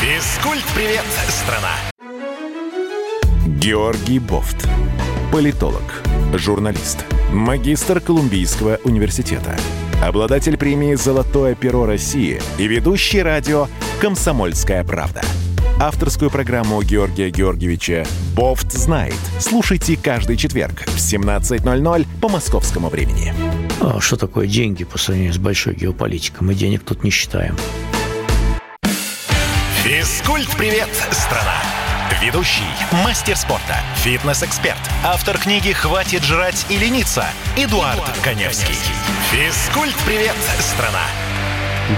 Физкульт-привет, 0.00 1.04
страна! 1.28 1.70
Георгий 3.46 4.18
Бофт. 4.18 4.68
Политолог, 5.30 6.02
журналист, 6.34 7.04
магистр 7.32 8.00
Колумбийского 8.00 8.80
университета, 8.82 9.56
обладатель 10.02 10.56
премии 10.56 10.94
«Золотое 10.94 11.54
перо 11.54 11.87
России» 11.87 12.42
и 12.58 12.66
ведущий 12.66 13.22
радио 13.22 13.68
«Комсомольская 14.00 14.82
правда» 14.82 15.22
авторскую 15.80 16.30
программу 16.30 16.82
Георгия 16.82 17.30
Георгиевича 17.30 18.06
«Бофт 18.34 18.72
знает». 18.72 19.14
Слушайте 19.40 19.96
каждый 19.96 20.37
четверг 20.37 20.82
в 20.87 20.96
17.00 20.96 22.06
по 22.20 22.28
московскому 22.28 22.88
времени. 22.88 23.34
А 23.80 24.00
что 24.00 24.16
такое 24.16 24.46
деньги 24.46 24.84
по 24.84 24.98
сравнению 24.98 25.32
с 25.32 25.38
большой 25.38 25.74
геополитикой? 25.74 26.46
Мы 26.46 26.54
денег 26.54 26.84
тут 26.84 27.04
не 27.04 27.10
считаем. 27.10 27.56
Физкульт-привет, 29.82 30.88
страна! 31.10 31.56
Ведущий, 32.22 32.62
мастер 33.04 33.37
спорта, 33.37 33.76
фитнес-эксперт, 33.96 34.78
автор 35.04 35.37
книги 35.37 35.72
«Хватит 35.72 36.22
жрать 36.22 36.64
и 36.70 36.76
лениться» 36.76 37.26
Эдуард, 37.56 37.96
Эдуард 37.96 38.18
Коневский. 38.22 38.76
Физкульт-привет, 39.30 40.37
страна! 40.60 41.02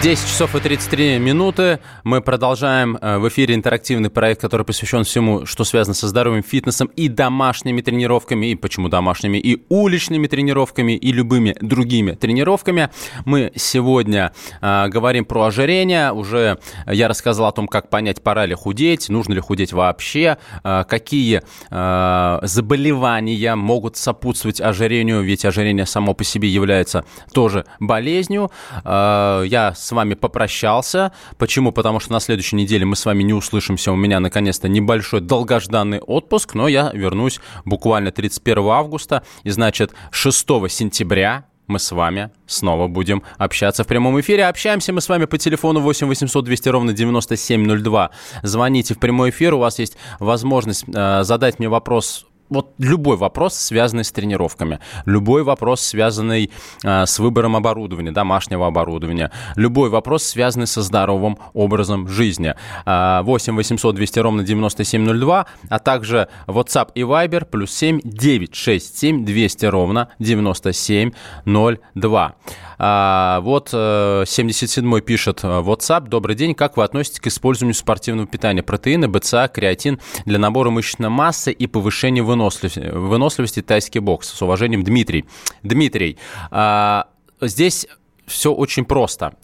10 0.03 0.27
часов 0.27 0.57
и 0.57 0.61
33 0.61 1.19
минуты. 1.21 1.79
Мы 2.03 2.21
продолжаем 2.21 2.99
э, 3.01 3.19
в 3.19 3.29
эфире 3.29 3.55
интерактивный 3.55 4.11
проект, 4.11 4.41
который 4.41 4.67
посвящен 4.67 5.05
всему, 5.05 5.47
что 5.47 5.63
связано 5.63 5.95
со 5.95 6.09
здоровьем, 6.09 6.43
фитнесом 6.43 6.89
и 6.97 7.09
домашними 7.09 7.83
тренировками. 7.83 8.47
И 8.47 8.57
почему 8.57 8.89
домашними? 8.89 9.39
И 9.39 9.65
уличными 9.69 10.27
тренировками, 10.27 10.97
и 10.97 11.13
любыми 11.13 11.55
другими 11.61 12.13
тренировками. 12.13 12.91
Мы 13.25 13.53
сегодня 13.55 14.33
э, 14.61 14.89
говорим 14.89 15.25
про 15.25 15.45
ожирение. 15.45 16.13
Уже 16.13 16.59
я 16.89 17.07
рассказал 17.07 17.47
о 17.47 17.53
том, 17.53 17.69
как 17.69 17.89
понять, 17.89 18.21
пора 18.25 18.45
ли 18.45 18.55
худеть, 18.55 19.09
нужно 19.09 19.35
ли 19.35 19.41
худеть 19.41 19.73
вообще, 19.73 20.37
э, 20.65 20.85
какие 20.89 21.43
э, 21.71 22.39
заболевания 22.43 23.55
могут 23.55 23.97
сопутствовать 23.97 24.61
ожирению, 24.61 25.23
ведь 25.23 25.45
ожирение 25.45 25.87
само 25.87 26.13
по 26.13 26.25
себе 26.25 26.49
является 26.49 27.05
тоже 27.33 27.67
болезнью. 27.79 28.51
Э, 28.85 29.45
я 29.47 29.76
с 29.77 29.93
вами 29.93 30.15
попрощался. 30.15 31.13
Почему? 31.39 31.73
Потому 31.73 32.01
что 32.01 32.13
на 32.13 32.21
следующей 32.21 32.57
неделе 32.57 32.85
мы 32.85 32.97
с 32.97 33.05
вами 33.05 33.23
не 33.23 33.33
услышимся. 33.33 33.93
У 33.93 33.97
меня 33.97 34.21
наконец-то 34.21 34.69
небольшой 34.69 35.21
долгожданный 35.21 36.01
отпуск, 36.01 36.55
но 36.55 36.69
я 36.69 36.91
вернусь 36.93 37.41
буквально 37.65 38.11
31 38.11 38.59
августа. 38.69 39.23
И 39.45 39.51
значит, 39.51 39.93
6 40.11 40.47
сентября 40.69 41.47
мы 41.67 41.79
с 41.79 41.91
вами 41.91 42.31
снова 42.47 42.87
будем 42.89 43.23
общаться 43.39 43.85
в 43.85 43.87
прямом 43.87 44.21
эфире. 44.21 44.47
Общаемся 44.47 44.93
мы 44.93 45.01
с 45.01 45.09
вами 45.09 45.25
по 45.25 45.39
телефону 45.39 45.81
8 45.81 46.07
800 46.07 46.45
200 46.45 46.69
ровно 46.69 46.93
9702. 46.93 48.11
Звоните 48.43 48.95
в 48.95 48.99
прямой 48.99 49.31
эфир, 49.31 49.55
у 49.55 49.59
вас 49.59 49.79
есть 49.79 49.97
возможность 50.21 50.85
э, 50.93 51.25
задать 51.25 51.59
мне 51.59 51.69
вопрос 51.69 52.27
вот 52.49 52.73
любой 52.79 53.17
вопрос, 53.17 53.55
связанный 53.55 54.05
с 54.05 54.13
тренировками, 54.13 54.79
любой 55.05 55.43
вопрос, 55.43 55.81
связанный 55.81 56.51
э, 56.85 57.07
с 57.07 57.19
выбором 57.19 57.57
оборудования, 57.57 58.13
домашнего 58.13 58.67
оборудования, 58.67 59.31
любой 59.57 59.91
вопрос, 59.91 60.25
связанный 60.25 60.67
со 60.67 60.83
здоровым 60.83 61.39
образом 61.55 62.09
жизни. 62.09 62.55
Э, 62.85 63.23
8 63.23 63.57
800 63.57 63.95
200 63.95 64.19
ровно 64.21 64.45
9702, 64.45 65.47
а 65.69 65.79
также 65.79 66.29
WhatsApp 66.47 66.91
и 66.95 67.03
Viber 67.03 67.45
плюс 67.45 67.73
7 67.73 68.01
967 68.05 69.25
200 69.25 69.67
ровно 69.67 70.09
9702. 70.19 72.35
А, 72.79 73.41
вот 73.41 73.73
77-й 73.73 74.99
э, 74.99 75.03
пишет 75.03 75.45
э, 75.45 75.47
WhatsApp. 75.47 76.09
Добрый 76.09 76.37
день. 76.37 76.55
Как 76.55 76.77
вы 76.77 76.85
относитесь 76.85 77.21
к 77.21 77.27
использованию 77.29 77.75
спортивного 77.75 78.27
питания? 78.27 78.63
Протеины, 78.63 79.09
БЦА, 79.09 79.49
креатин 79.49 80.01
для 80.25 80.39
набора 80.39 80.71
мышечной 80.71 81.09
массы 81.09 81.53
и 81.53 81.67
повышения 81.67 82.23
выносливости, 82.23 82.81
выносливости 82.81 83.63
тайский 83.63 84.01
бокс. 84.01 84.29
С 84.29 84.43
уважением, 84.43 84.85
Дмитрий. 84.85 85.25
Дмитрий, 85.63 86.19
а, 86.51 87.09
здесь 87.41 87.87
все 88.27 88.53
очень 88.53 88.85
просто. 88.85 89.35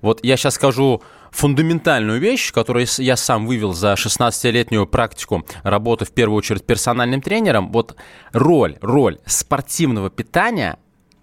Вот 0.00 0.24
я 0.24 0.36
сейчас 0.36 0.54
скажу 0.54 1.02
фундаментальную 1.30 2.20
вещь, 2.20 2.52
которую 2.52 2.86
я 2.98 3.16
сам 3.16 3.46
вывел 3.46 3.72
за 3.72 3.94
16-летнюю 3.94 4.86
практику 4.86 5.46
работы 5.62 6.04
в 6.04 6.12
первую 6.12 6.38
очередь 6.38 6.64
персональным 6.64 7.22
тренером. 7.22 7.70
Вот 7.72 7.96
роль, 8.32 8.76
роль 8.80 9.18
спортивного 9.26 10.10
питания 10.10 10.78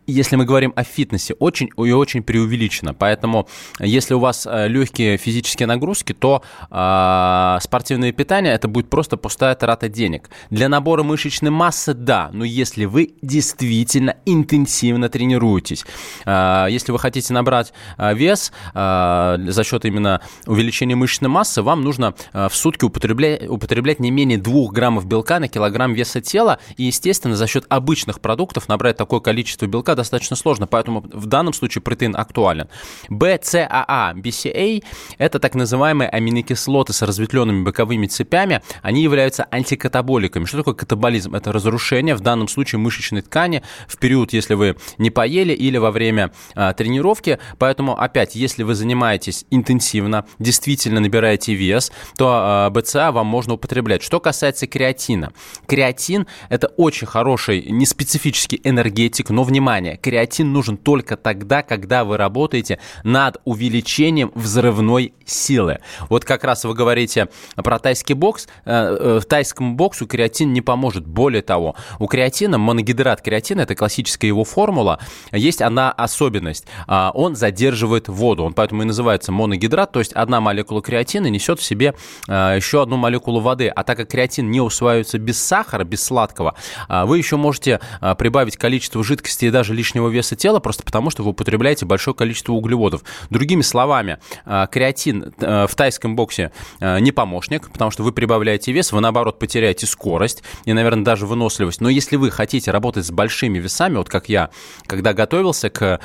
если 0.10 0.36
мы 0.36 0.46
говорим 0.46 0.74
о 0.76 0.84
фитнесе, 0.84 1.34
очень 1.36 1.70
и 1.78 1.92
очень 1.92 2.24
преувеличено. 2.24 2.94
Поэтому, 2.94 3.48
если 3.80 4.14
у 4.14 4.20
вас 4.20 4.48
э, 4.50 4.68
легкие 4.68 5.18
физические 5.18 5.68
нагрузки, 5.68 6.14
то 6.14 6.44
э, 6.70 7.58
спортивное 7.62 8.12
питание 8.12 8.54
это 8.54 8.68
будет 8.68 8.90
просто 8.90 9.18
пустая 9.18 9.56
трата 9.56 9.90
денег. 9.90 10.30
Для 10.50 10.70
набора 10.70 11.04
мышечной 11.04 11.52
массы, 11.52 11.94
да, 11.94 12.30
но 12.34 12.44
если 12.44 12.86
вы 12.86 13.14
действительно 13.22 14.16
интенсивно 14.26 15.10
тренируетесь, 15.10 15.86
э, 16.26 16.68
если 16.70 16.92
вы 16.92 17.00
хотите 17.00 17.34
набрать 17.34 17.74
э, 17.98 18.14
вес 18.16 18.52
э, 18.74 19.38
за 19.48 19.64
счет 19.64 19.86
именно 19.86 20.22
увеличения 20.46 20.96
мышечной 20.96 21.30
массы, 21.30 21.62
вам 21.62 21.84
нужно 21.84 22.14
в 22.34 22.52
сутки 22.52 22.86
употреблять, 22.86 23.48
употреблять 23.48 24.00
не 24.00 24.12
менее 24.12 24.38
2 24.38 24.72
граммов 24.72 25.06
белка 25.06 25.40
на 25.40 25.48
килограмм 25.48 25.94
веса 25.94 26.22
тела, 26.22 26.60
и, 26.78 26.84
естественно, 26.84 27.36
за 27.36 27.48
счет 27.48 27.66
обычных 27.70 28.20
продуктов 28.20 28.68
набрать 28.68 28.98
такое 28.98 29.20
количество 29.20 29.66
белка 29.66 29.96
достаточно 30.00 30.36
сложно, 30.36 30.68
поэтому 30.68 31.02
в 31.02 31.26
данном 31.26 31.54
случае 31.54 31.82
протеин 31.82 32.16
актуален. 32.16 32.68
BCAA, 33.10 34.16
BCA– 34.16 34.84
это 35.18 35.40
так 35.40 35.56
называемые 35.56 36.10
аминокислоты 36.10 36.94
с 36.94 37.02
разветвленными 37.02 37.64
боковыми 37.64 38.08
цепями. 38.08 38.62
Они 38.82 39.04
являются 39.04 39.48
антикатаболиками. 39.52 40.46
Что 40.46 40.58
такое 40.58 40.74
катаболизм? 40.74 41.36
Это 41.36 41.52
разрушение, 41.52 42.16
в 42.16 42.22
данном 42.22 42.48
случае, 42.48 42.80
мышечной 42.80 43.22
ткани 43.22 43.62
в 43.88 43.98
период, 43.98 44.34
если 44.34 44.54
вы 44.54 44.76
не 44.98 45.10
поели 45.10 45.54
или 45.54 45.78
во 45.78 45.92
время 45.92 46.32
а, 46.56 46.74
тренировки. 46.74 47.40
Поэтому, 47.58 48.00
опять, 48.00 48.36
если 48.36 48.64
вы 48.64 48.76
занимаетесь 48.76 49.46
интенсивно, 49.52 50.26
действительно 50.40 51.00
набираете 51.00 51.54
вес, 51.54 51.92
то 52.18 52.30
а, 52.32 52.70
БЦА 52.70 53.12
вам 53.12 53.28
можно 53.28 53.54
употреблять. 53.56 54.02
Что 54.04 54.20
касается 54.20 54.68
креатина. 54.68 55.34
Креатин– 55.68 56.28
это 56.50 56.68
очень 56.68 57.08
хороший, 57.08 57.66
неспецифический 57.70 58.62
энергетик, 58.64 59.30
но, 59.30 59.44
внимание, 59.44 59.89
внимание, 59.90 59.98
креатин 59.98 60.54
нужен 60.54 60.78
только 60.78 61.18
тогда, 61.18 61.62
когда 61.62 62.04
вы 62.04 62.18
работаете 62.18 62.80
над 63.04 63.38
увеличением 63.46 64.32
взрывной 64.36 65.14
силы. 65.26 65.80
Вот 66.10 66.26
как 66.26 66.44
раз 66.44 66.66
вы 66.66 66.74
говорите 66.74 67.30
про 67.56 67.80
тайский 67.80 68.16
бокс. 68.16 68.48
Э, 68.66 68.98
э, 69.00 69.20
в 69.20 69.26
тайском 69.26 69.76
боксу 69.76 70.08
креатин 70.08 70.54
не 70.54 70.62
поможет. 70.62 71.06
Более 71.06 71.42
того, 71.42 71.76
у 72.00 72.08
креатина, 72.08 72.58
моногидрат 72.58 73.22
креатина, 73.22 73.62
это 73.62 73.76
классическая 73.76 74.28
его 74.28 74.44
формула, 74.44 75.00
есть 75.32 75.62
одна 75.62 75.92
особенность. 75.92 76.66
А, 76.88 77.12
он 77.14 77.36
задерживает 77.36 78.08
воду. 78.08 78.44
Он 78.44 78.54
поэтому 78.54 78.84
и 78.84 78.86
называется 78.86 79.32
моногидрат, 79.32 79.92
то 79.92 80.00
есть 80.00 80.14
одна 80.14 80.42
молекула 80.42 80.82
креатина 80.82 81.28
несет 81.28 81.60
в 81.60 81.64
себе 81.64 81.94
э, 82.28 82.54
еще 82.56 82.82
одну 82.82 82.98
молекулу 82.98 83.40
воды. 83.40 83.68
А 83.68 83.84
так 83.84 83.98
как 83.98 84.10
креатин 84.10 84.50
не 84.50 84.62
усваивается 84.62 85.18
без 85.18 85.42
сахара, 85.42 85.84
без 85.84 86.04
сладкого, 86.04 86.56
вы 86.88 87.18
еще 87.18 87.36
можете 87.36 87.80
прибавить 88.18 88.58
количество 88.58 89.04
жидкости 89.04 89.46
и 89.46 89.50
даже 89.50 89.74
лишнего 89.80 90.10
веса 90.10 90.36
тела 90.36 90.60
просто 90.60 90.84
потому, 90.84 91.10
что 91.10 91.24
вы 91.24 91.32
употребляете 91.32 91.86
большое 91.86 92.14
количество 92.14 92.52
углеводов. 92.52 93.04
Другими 93.30 93.62
словами, 93.62 94.18
а, 94.46 94.68
креатин 94.68 95.34
а, 95.40 95.68
в 95.68 95.76
тайском 95.76 96.18
боксе 96.18 96.52
а, 96.82 97.00
не 97.00 97.12
помощник, 97.14 97.72
потому 97.72 97.92
что 97.92 98.04
вы 98.04 98.12
прибавляете 98.12 98.74
вес, 98.74 98.92
вы 98.92 99.00
наоборот 99.00 99.40
потеряете 99.40 99.86
скорость 99.86 100.44
и, 100.66 100.74
наверное, 100.74 101.06
даже 101.06 101.26
выносливость. 101.26 101.80
Но 101.80 101.90
если 101.90 102.18
вы 102.18 102.30
хотите 102.30 102.72
работать 102.72 103.06
с 103.06 103.12
большими 103.12 103.58
весами, 103.58 103.96
вот 103.96 104.10
как 104.10 104.28
я, 104.28 104.50
когда 104.86 105.14
готовился 105.14 105.70
к 105.70 106.00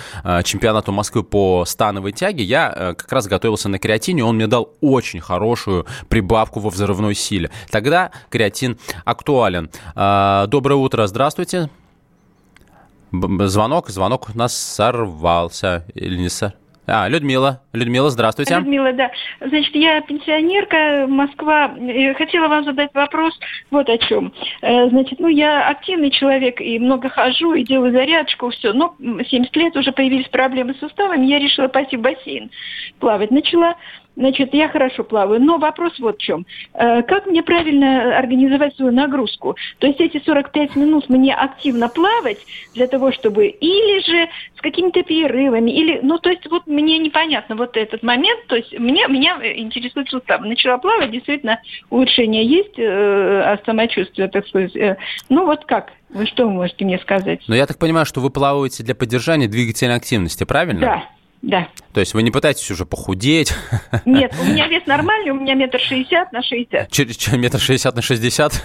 чемпионату 0.44 0.92
Москвы 0.92 1.24
по 1.24 1.64
становой 1.66 2.12
тяге, 2.12 2.44
я 2.44 2.94
как 2.96 3.10
раз 3.10 3.26
готовился 3.26 3.68
на 3.68 3.78
креатине, 3.78 4.24
он 4.24 4.36
мне 4.36 4.46
дал 4.46 4.72
очень 4.80 5.20
хорошую 5.20 5.86
прибавку 6.08 6.60
во 6.60 6.70
взрывной 6.70 7.14
силе. 7.14 7.50
Тогда 7.70 8.12
креатин 8.30 8.78
актуален. 9.04 9.70
Доброе 9.94 10.76
утро, 10.76 11.06
здравствуйте. 11.06 11.68
Звонок, 13.46 13.88
звонок 13.88 14.28
у 14.34 14.38
нас 14.38 14.56
сорвался. 14.56 15.84
Или 15.94 16.16
не 16.16 16.28
сорвался? 16.28 16.64
А, 16.86 17.08
Людмила. 17.08 17.62
Людмила, 17.72 18.10
здравствуйте. 18.10 18.56
Людмила, 18.56 18.92
да. 18.92 19.10
Значит, 19.40 19.74
я 19.74 20.02
пенсионерка, 20.02 21.06
Москва. 21.08 21.74
Хотела 22.16 22.48
вам 22.48 22.64
задать 22.64 22.90
вопрос 22.92 23.38
вот 23.70 23.88
о 23.88 23.96
чем. 23.96 24.32
Э, 24.60 24.88
значит, 24.90 25.18
ну, 25.18 25.28
я 25.28 25.68
активный 25.68 26.10
человек 26.10 26.60
и 26.60 26.78
много 26.78 27.08
хожу, 27.08 27.54
и 27.54 27.64
делаю 27.64 27.92
зарядочку, 27.92 28.50
все. 28.50 28.74
Но 28.74 28.94
70 28.98 29.56
лет 29.56 29.76
уже 29.76 29.92
появились 29.92 30.28
проблемы 30.28 30.74
с 30.74 30.80
суставами, 30.80 31.26
я 31.26 31.38
решила 31.38 31.68
пойти 31.68 31.96
в 31.96 32.00
бассейн 32.00 32.50
плавать. 33.00 33.30
Начала 33.30 33.76
Значит, 34.16 34.54
я 34.54 34.68
хорошо 34.68 35.02
плаваю, 35.02 35.40
но 35.40 35.58
вопрос 35.58 35.98
вот 35.98 36.16
в 36.18 36.20
чем. 36.20 36.46
Э, 36.72 37.02
как 37.02 37.26
мне 37.26 37.42
правильно 37.42 38.16
организовать 38.16 38.76
свою 38.76 38.92
нагрузку? 38.92 39.56
То 39.78 39.86
есть 39.86 40.00
эти 40.00 40.22
45 40.24 40.76
минут 40.76 41.08
мне 41.08 41.34
активно 41.34 41.88
плавать 41.88 42.38
для 42.74 42.86
того, 42.86 43.12
чтобы 43.12 43.46
или 43.48 44.00
же 44.04 44.28
с 44.56 44.60
какими-то 44.60 45.02
перерывами, 45.02 45.70
или, 45.70 46.00
ну, 46.02 46.18
то 46.18 46.30
есть 46.30 46.48
вот 46.48 46.66
мне 46.66 46.98
непонятно 46.98 47.56
вот 47.56 47.76
этот 47.76 48.02
момент, 48.02 48.46
то 48.46 48.56
есть 48.56 48.72
мне, 48.78 49.06
меня 49.08 49.38
интересует 49.56 50.08
сустав. 50.08 50.40
Начала 50.42 50.78
плавать, 50.78 51.10
действительно, 51.10 51.60
улучшение 51.90 52.46
есть, 52.46 52.78
э, 52.78 53.58
самочувствие, 53.66 54.28
так 54.28 54.46
сказать. 54.46 54.76
Э, 54.76 54.96
ну, 55.28 55.44
вот 55.44 55.64
как? 55.64 55.92
Вы 56.10 56.26
что 56.26 56.48
можете 56.48 56.84
мне 56.84 56.98
сказать? 56.98 57.40
Ну, 57.48 57.54
я 57.56 57.66
так 57.66 57.78
понимаю, 57.78 58.06
что 58.06 58.20
вы 58.20 58.30
плаваете 58.30 58.84
для 58.84 58.94
поддержания 58.94 59.48
двигательной 59.48 59.96
активности, 59.96 60.44
правильно? 60.44 60.80
Да. 60.80 61.04
Да. 61.44 61.68
То 61.92 62.00
есть 62.00 62.14
вы 62.14 62.22
не 62.22 62.30
пытаетесь 62.30 62.70
уже 62.70 62.86
похудеть? 62.86 63.52
Нет, 64.06 64.34
у 64.40 64.44
меня 64.44 64.66
вес 64.66 64.86
нормальный, 64.86 65.30
у 65.30 65.34
меня 65.34 65.54
метр 65.54 65.78
шестьдесят 65.78 66.32
на 66.32 66.42
шестьдесят. 66.42 66.90
Через 66.90 67.32
метр 67.32 67.58
шестьдесят 67.58 67.94
на 67.94 68.00
шестьдесят? 68.00 68.62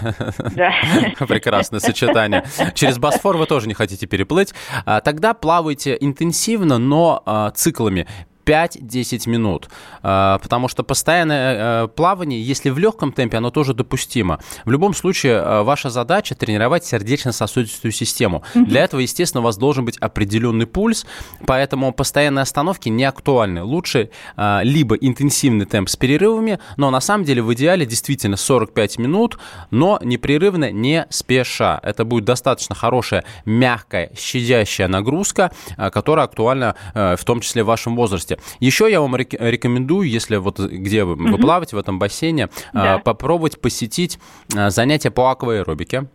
Да. 0.56 0.72
Прекрасное 1.26 1.80
сочетание. 1.80 2.42
Через 2.74 2.98
Босфор 2.98 3.36
вы 3.36 3.46
тоже 3.46 3.68
не 3.68 3.74
хотите 3.74 4.06
переплыть. 4.06 4.54
А, 4.86 5.02
тогда 5.02 5.34
плавайте 5.34 5.96
интенсивно, 6.00 6.78
но 6.78 7.22
а, 7.26 7.50
циклами. 7.50 8.06
5-10 8.44 9.28
минут. 9.28 9.68
А, 10.02 10.38
потому 10.38 10.68
что 10.68 10.82
постоянное 10.82 11.84
э, 11.84 11.88
плавание, 11.88 12.42
если 12.42 12.70
в 12.70 12.78
легком 12.78 13.12
темпе, 13.12 13.38
оно 13.38 13.50
тоже 13.50 13.74
допустимо. 13.74 14.40
В 14.64 14.70
любом 14.70 14.94
случае, 14.94 15.34
э, 15.34 15.62
ваша 15.62 15.90
задача 15.90 16.34
тренировать 16.34 16.84
сердечно-сосудистую 16.84 17.92
систему. 17.92 18.42
Для 18.54 18.84
этого, 18.84 19.00
естественно, 19.00 19.40
у 19.40 19.44
вас 19.44 19.56
должен 19.56 19.84
быть 19.84 19.98
определенный 19.98 20.66
пульс, 20.66 21.06
поэтому 21.46 21.92
постоянные 21.92 22.42
остановки 22.42 22.88
не 22.88 23.04
актуальны. 23.04 23.62
Лучше 23.62 24.10
а, 24.36 24.60
либо 24.62 24.94
интенсивный 24.96 25.66
темп 25.66 25.88
с 25.88 25.96
перерывами, 25.96 26.58
но 26.76 26.90
на 26.90 27.00
самом 27.00 27.24
деле 27.24 27.42
в 27.42 27.52
идеале 27.54 27.86
действительно 27.86 28.36
45 28.36 28.98
минут, 28.98 29.38
но 29.70 29.98
непрерывно, 30.02 30.70
не 30.70 31.06
спеша. 31.10 31.78
Это 31.82 32.04
будет 32.04 32.24
достаточно 32.24 32.74
хорошая, 32.74 33.24
мягкая, 33.44 34.10
щадящая 34.18 34.88
нагрузка, 34.88 35.52
э, 35.76 35.90
которая 35.90 36.24
актуальна 36.24 36.74
в 36.94 37.24
том 37.24 37.40
числе 37.40 37.62
в 37.62 37.66
вашем 37.66 37.96
возрасте. 37.96 38.29
Еще 38.60 38.90
я 38.90 39.00
вам 39.00 39.16
рекомендую, 39.16 40.08
если 40.08 40.36
вот 40.36 40.58
где 40.58 41.04
вы, 41.04 41.14
вы 41.16 41.38
плаваете 41.38 41.76
в 41.76 41.78
этом 41.78 41.98
бассейне, 41.98 42.48
да. 42.72 42.98
попробовать 42.98 43.60
посетить 43.60 44.18
занятия 44.48 45.10
по 45.10 45.30
акваэробике. 45.30 46.08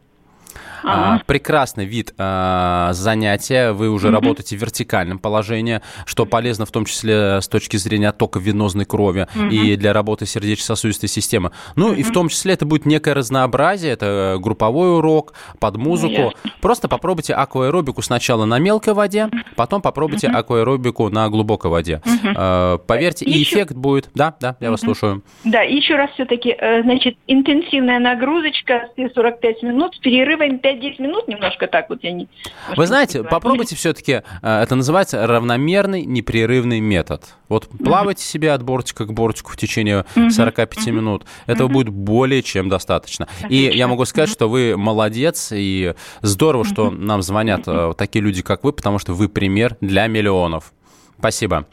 А, 0.84 1.20
прекрасный 1.26 1.86
вид 1.86 2.14
а, 2.18 2.92
занятия. 2.94 3.72
Вы 3.72 3.90
уже 3.90 4.08
угу. 4.08 4.16
работаете 4.16 4.58
в 4.58 4.62
вертикальном 4.62 5.20
положении, 5.20 5.82
что 6.06 6.26
полезно 6.26 6.66
в 6.66 6.72
том 6.72 6.86
числе 6.86 7.42
с 7.42 7.48
точки 7.48 7.78
зрения 7.78 8.10
оттока 8.10 8.40
венозной 8.40 8.86
крови 8.86 9.28
угу. 9.36 9.46
и 9.46 9.76
для 9.76 9.94
работы 9.94 10.26
сердечно-сосудистой 10.26 11.10
системы. 11.10 11.52
Ну 11.76 11.88
угу. 11.88 11.96
и 11.96 12.04
в 12.04 12.12
том 12.12 12.30
числе 12.30 12.54
это 12.54 12.66
будет 12.66 12.86
некое 12.86 13.14
разнообразие. 13.14 13.94
Это 13.94 14.38
групповой 14.40 14.98
урок 14.98 15.34
под 15.60 15.78
музыку. 15.78 16.34
Просто 16.62 16.88
попробуйте 16.88 17.34
акваэробику 17.34 18.02
сначала 18.02 18.46
на 18.46 18.60
мелкой 18.60 18.94
воде, 18.94 19.30
потом 19.56 19.82
попробуйте 19.82 20.28
акваэробику 20.28 21.10
на 21.10 21.30
глубокой 21.30 21.72
воде. 21.72 22.02
А, 22.36 22.78
поверьте, 22.80 23.26
и 23.26 23.44
эффект 23.44 23.74
будет. 23.74 24.10
Да, 24.14 24.36
да, 24.40 24.56
я 24.60 24.72
вас 24.72 24.82
слушаю. 24.82 25.24
Да, 25.44 25.62
еще 25.62 25.96
раз 25.96 26.12
все-таки, 26.12 26.50
э, 26.58 26.82
значит, 26.84 27.18
интенсивная 27.28 28.00
нагрузочка 28.00 28.90
45 28.96 29.64
минут 29.64 29.96
с 29.96 30.00
перерывами 30.00 30.58
5 30.58 30.65
5-10 30.66 31.02
минут 31.02 31.28
немножко 31.28 31.68
так 31.68 31.90
вот 31.90 32.04
я 32.04 32.12
не... 32.12 32.28
Вы 32.76 32.88
знаете, 32.88 33.20
не 33.20 33.24
попробуйте 33.26 33.76
все-таки, 33.76 34.22
э, 34.42 34.62
это 34.62 34.76
называется 34.76 35.26
равномерный 35.28 36.04
непрерывный 36.06 36.80
метод. 36.80 37.24
Вот 37.50 37.68
плавайте 37.68 38.24
себе 38.24 38.52
от 38.52 38.64
бортика 38.64 39.06
к 39.06 39.14
бортику 39.14 39.52
в 39.52 39.58
течение 39.58 40.06
45 40.16 40.88
минут. 40.88 41.26
Этого 41.46 41.68
будет 41.68 41.90
более 41.90 42.42
чем 42.42 42.70
достаточно. 42.70 43.28
И 43.50 43.56
я 43.56 43.88
могу 43.88 44.06
сказать, 44.06 44.30
что 44.30 44.50
вы 44.50 44.76
молодец, 44.76 45.52
и 45.54 45.94
здорово, 46.22 46.66
что 46.66 46.90
нам 46.90 47.22
звонят 47.22 47.64
э, 47.68 47.94
такие 47.98 48.24
люди, 48.24 48.42
как 48.42 48.64
вы, 48.64 48.74
потому 48.74 48.98
что 48.98 49.14
вы 49.14 49.30
пример 49.30 49.78
для 49.82 50.08
миллионов. 50.08 50.74
Спасибо. 51.20 51.68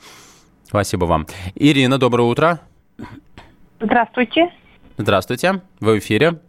Спасибо 0.65 1.07
вам. 1.07 1.27
Ирина, 1.55 1.99
доброе 1.99 2.25
утро. 2.25 2.61
Здравствуйте. 3.81 4.51
Здравствуйте. 4.97 5.63
Вы 5.81 5.95
в 5.95 5.99
эфире. 5.99 6.41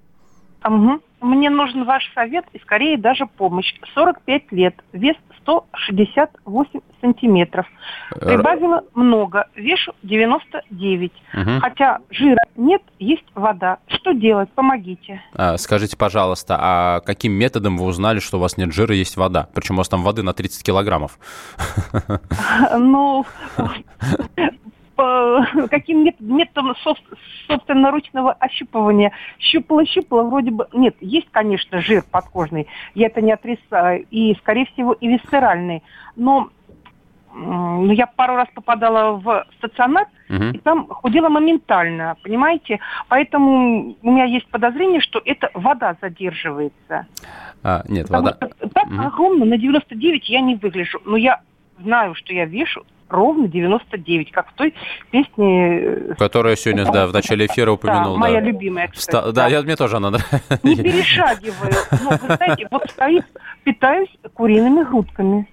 Угу. 0.66 1.02
Мне 1.24 1.50
нужен 1.50 1.86
ваш 1.86 2.04
совет 2.14 2.44
и 2.52 2.60
скорее 2.60 2.98
даже 2.98 3.26
помощь. 3.26 3.74
45 3.96 4.52
лет, 4.52 4.76
вес 4.92 5.16
168 5.44 6.82
сантиметров. 7.00 7.66
Прибавила 8.12 8.84
много, 8.94 9.48
вешу 9.56 9.94
99. 10.04 11.14
Угу. 11.34 11.60
Хотя 11.62 12.00
жира 12.10 12.42
нет, 12.58 12.82
есть 13.00 13.24
вода. 13.36 13.78
Что 13.88 14.12
делать? 14.12 14.50
Помогите. 14.54 15.22
А, 15.34 15.58
скажите, 15.58 15.96
пожалуйста, 15.96 16.58
а 16.60 17.00
каким 17.00 17.32
методом 17.32 17.78
вы 17.78 17.86
узнали, 17.86 18.20
что 18.20 18.38
у 18.38 18.42
вас 18.42 18.58
нет 18.58 18.74
жира, 18.74 18.94
есть 18.94 19.16
вода? 19.16 19.48
Причем 19.54 19.76
у 19.76 19.78
вас 19.78 19.88
там 19.88 20.04
воды 20.04 20.24
на 20.24 20.34
30 20.34 20.62
килограммов. 20.62 21.18
Ну, 22.78 23.26
каким 24.96 26.06
методом 26.20 26.76
собственноручного 27.48 28.34
ощупывания. 28.34 29.12
Щупала-щупала, 29.40 30.24
вроде 30.24 30.52
бы... 30.52 30.68
Нет, 30.74 30.96
есть, 31.02 31.28
конечно, 31.32 31.82
жир 31.82 32.04
подкожный, 32.10 32.68
я 32.96 33.08
это 33.08 33.22
не 33.22 33.32
отрицаю, 33.32 34.06
и, 34.12 34.36
скорее 34.36 34.66
всего, 34.68 34.94
и 34.94 35.08
висцеральный. 35.08 35.84
Но 36.16 36.50
ну, 37.36 37.92
я 37.92 38.06
пару 38.06 38.36
раз 38.36 38.48
попадала 38.54 39.14
в 39.18 39.46
стационар, 39.58 40.06
угу. 40.30 40.44
и 40.54 40.58
там 40.60 40.88
худела 40.88 41.30
моментально, 41.30 42.16
понимаете? 42.24 42.80
Поэтому 43.08 43.96
у 44.02 44.12
меня 44.12 44.26
есть 44.26 44.48
подозрение, 44.48 45.02
что 45.02 45.22
это 45.26 45.50
вода 45.56 45.98
задерживается. 46.02 47.08
А, 47.64 47.84
нет, 47.88 48.08
Потому 48.08 48.26
вода... 48.26 48.38
Что 48.58 48.70
так 48.70 48.88
угу. 48.88 49.02
огромно, 49.02 49.46
на 49.46 49.58
99 49.58 50.30
я 50.30 50.42
не 50.42 50.56
выгляжу. 50.56 51.02
Но 51.06 51.18
я 51.18 51.42
знаю, 51.80 52.14
что 52.14 52.34
я 52.34 52.46
вешу 52.46 52.86
ровно 53.14 53.48
99, 53.48 54.32
как 54.32 54.50
в 54.50 54.54
той 54.54 54.74
песне... 55.12 55.80
Э, 55.82 56.14
Которую 56.18 56.58
сегодня, 56.58 56.92
да, 56.92 57.08
в 57.08 57.14
начале 57.14 57.46
эфира 57.46 57.72
упомянул. 57.72 58.14
Да, 58.16 58.20
моя 58.20 58.42
да. 58.42 58.48
любимая, 58.48 58.88
кстати. 58.88 59.26
Да, 59.26 59.32
да, 59.32 59.48
я, 59.48 59.62
мне 59.62 59.76
тоже 59.76 59.98
она 59.98 60.10
нравится. 60.10 60.60
Не 60.64 60.76
перешагиваю. 60.76 61.74
Ну, 62.04 62.10
вы 62.10 62.36
знаете, 62.36 62.68
вот 62.72 62.84
стоит, 62.90 63.26
питаюсь 63.64 64.10
куриными 64.34 64.84
грудками. 64.84 65.48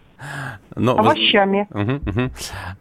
Но 0.77 0.99
овощами. 0.99 1.67
Угу, 1.71 2.11
угу. 2.11 2.31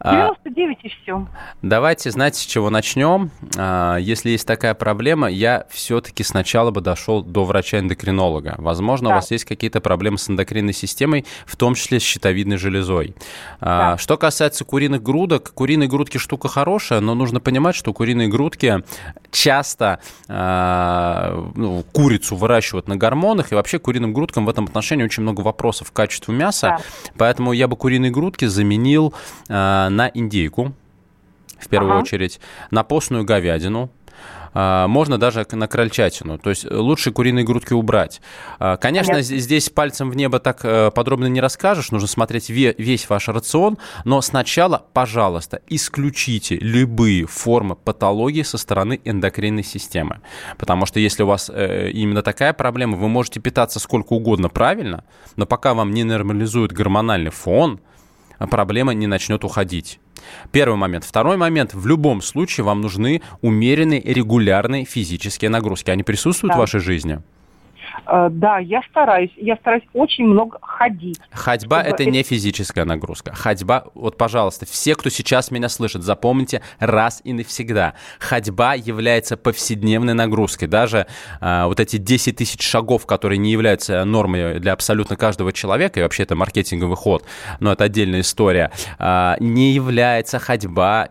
99 0.04 0.78
и 0.84 0.90
все. 0.90 1.28
Давайте, 1.62 2.12
знаете, 2.12 2.40
с 2.40 2.46
чего 2.46 2.70
начнем? 2.70 3.32
А, 3.58 3.98
если 3.98 4.30
есть 4.30 4.48
такая 4.48 4.74
проблема, 4.74 5.28
я 5.30 5.66
все-таки 5.70 6.24
сначала 6.24 6.72
бы 6.72 6.82
дошел 6.82 7.24
до 7.24 7.46
врача-эндокринолога. 7.46 8.56
Возможно, 8.58 9.10
да. 9.10 9.16
у 9.16 9.18
вас 9.18 9.32
есть 9.32 9.46
какие-то 9.46 9.82
проблемы 9.82 10.18
с 10.18 10.30
эндокринной 10.30 10.74
системой, 10.74 11.26
в 11.46 11.56
том 11.56 11.76
числе 11.76 12.00
с 12.00 12.04
щитовидной 12.04 12.58
железой. 12.58 13.16
А, 13.60 13.92
да. 13.92 13.98
Что 13.98 14.18
касается 14.18 14.66
куриных 14.66 15.02
грудок, 15.02 15.52
куриные 15.54 15.90
грудки 15.90 16.18
штука 16.18 16.48
хорошая, 16.48 17.00
но 17.00 17.16
нужно 17.16 17.40
понимать, 17.40 17.76
что 17.76 17.94
куриные 17.94 18.28
грудки 18.28 18.84
часто 19.32 20.00
а, 20.28 21.52
ну, 21.56 21.84
курицу 21.92 22.36
выращивают 22.36 22.88
на 22.88 22.96
гормонах, 22.96 23.52
и 23.52 23.56
вообще 23.56 23.80
куриным 23.80 24.14
грудкам 24.14 24.46
в 24.46 24.50
этом 24.50 24.66
отношении 24.66 25.04
очень 25.04 25.24
много 25.24 25.42
вопросов 25.42 25.92
к 25.92 25.94
качеству 25.94 26.32
мяса. 26.34 26.78
Да. 26.78 26.84
Поэтому 27.18 27.54
я 27.54 27.68
бы 27.68 27.76
куриные 27.76 28.12
грудки 28.12 28.46
заменил 28.46 29.14
э, 29.48 29.54
на 29.54 30.12
индейку, 30.14 30.74
в 31.60 31.68
первую 31.68 31.92
ага. 31.92 32.02
очередь, 32.02 32.40
на 32.72 32.84
постную 32.84 33.26
говядину, 33.26 33.90
можно 34.54 35.18
даже 35.18 35.46
на 35.52 35.68
крольчатину. 35.68 36.38
То 36.38 36.50
есть 36.50 36.70
лучше 36.70 37.12
куриные 37.12 37.46
грудки 37.46 37.74
убрать. 37.74 38.22
А, 38.60 38.78
конечно, 38.78 39.14
Понятно. 39.14 39.38
здесь 39.38 39.70
пальцем 39.70 40.10
в 40.10 40.16
небо 40.16 40.40
так 40.40 40.60
э, 40.64 40.92
подробно 40.92 41.28
не 41.28 41.42
расскажешь, 41.42 41.92
нужно 41.92 42.08
смотреть 42.08 42.50
весь 42.50 43.10
ваш 43.10 43.28
рацион, 43.28 43.78
но 44.06 44.22
сначала, 44.22 44.86
пожалуйста, 44.94 45.62
исключите 45.68 46.56
любые 46.56 47.26
формы 47.26 47.76
патологии 47.76 48.44
со 48.44 48.58
стороны 48.58 49.00
эндокринной 49.04 49.64
системы. 49.64 50.22
Потому 50.58 50.86
что 50.86 51.00
если 51.00 51.24
у 51.24 51.28
вас 51.28 51.50
э, 51.54 51.92
именно 51.92 52.22
такая 52.22 52.54
проблема, 52.54 52.98
вы 52.98 53.08
можете 53.08 53.40
питаться 53.40 53.80
сколько 53.80 54.14
угодно 54.14 54.50
правильно, 54.50 55.04
но 55.36 55.46
пока 55.46 55.74
вам 55.74 55.92
не 55.92 56.04
нормализует 56.04 56.72
гормональный 56.72 57.32
фон, 57.32 57.80
проблема 58.48 58.94
не 58.94 59.08
начнет 59.08 59.44
уходить. 59.44 60.00
Первый 60.52 60.76
момент. 60.76 61.04
Второй 61.06 61.38
момент. 61.38 61.74
В 61.74 61.88
любом 61.88 62.22
случае 62.22 62.66
вам 62.66 62.82
нужны 62.82 63.22
умеренные 63.42 64.02
регулярные 64.02 64.86
физические 64.86 65.50
нагрузки. 65.50 65.92
Они 65.92 66.04
присутствуют 66.04 66.52
да. 66.54 66.58
в 66.58 66.60
вашей 66.60 66.80
жизни? 66.80 67.22
Э, 68.06 68.30
да, 68.32 68.60
я 68.60 68.82
стараюсь. 68.90 69.32
Я 69.38 69.56
стараюсь 69.58 69.84
очень 69.94 70.26
много 70.26 70.58
ходить. 70.62 71.20
Ходьба– 71.32 71.82
это 71.84 72.06
не 72.06 72.24
физическая 72.24 72.86
нагрузка. 72.86 73.34
Ходьба, 73.34 73.86
вот, 73.94 74.18
пожалуйста, 74.18 74.66
все, 74.66 74.96
кто 74.96 75.10
сейчас 75.10 75.52
меня 75.52 75.70
слышит, 75.70 76.04
запомните 76.04 76.62
раз 76.80 77.22
и 77.24 77.34
навсегда. 77.34 77.94
Ходьба 78.20 78.74
является 78.74 79.38
повседневной 79.38 80.14
нагрузкой. 80.14 80.68
Даже 80.68 81.08
э, 81.42 81.66
вот 81.66 81.80
эти 81.80 81.98
10 81.98 82.36
тысяч 82.36 82.62
шагов, 82.62 83.06
которые 83.06 83.38
не 83.38 83.52
являются 83.52 84.04
нормой 84.06 84.60
для 84.60 84.74
абсолютно 84.74 85.16
каждого 85.16 85.54
человека, 85.54 86.00
и 86.00 86.04
вообще 86.04 86.24
это 86.24 86.36
маркетинговый 86.36 86.98
ход, 86.98 87.26
но 87.60 87.72
это 87.72 87.86
отдельная 87.86 88.22
история, 88.22 88.72
э, 88.98 89.36
не 89.40 89.72
является 89.72 90.40
ходьба 90.40 91.10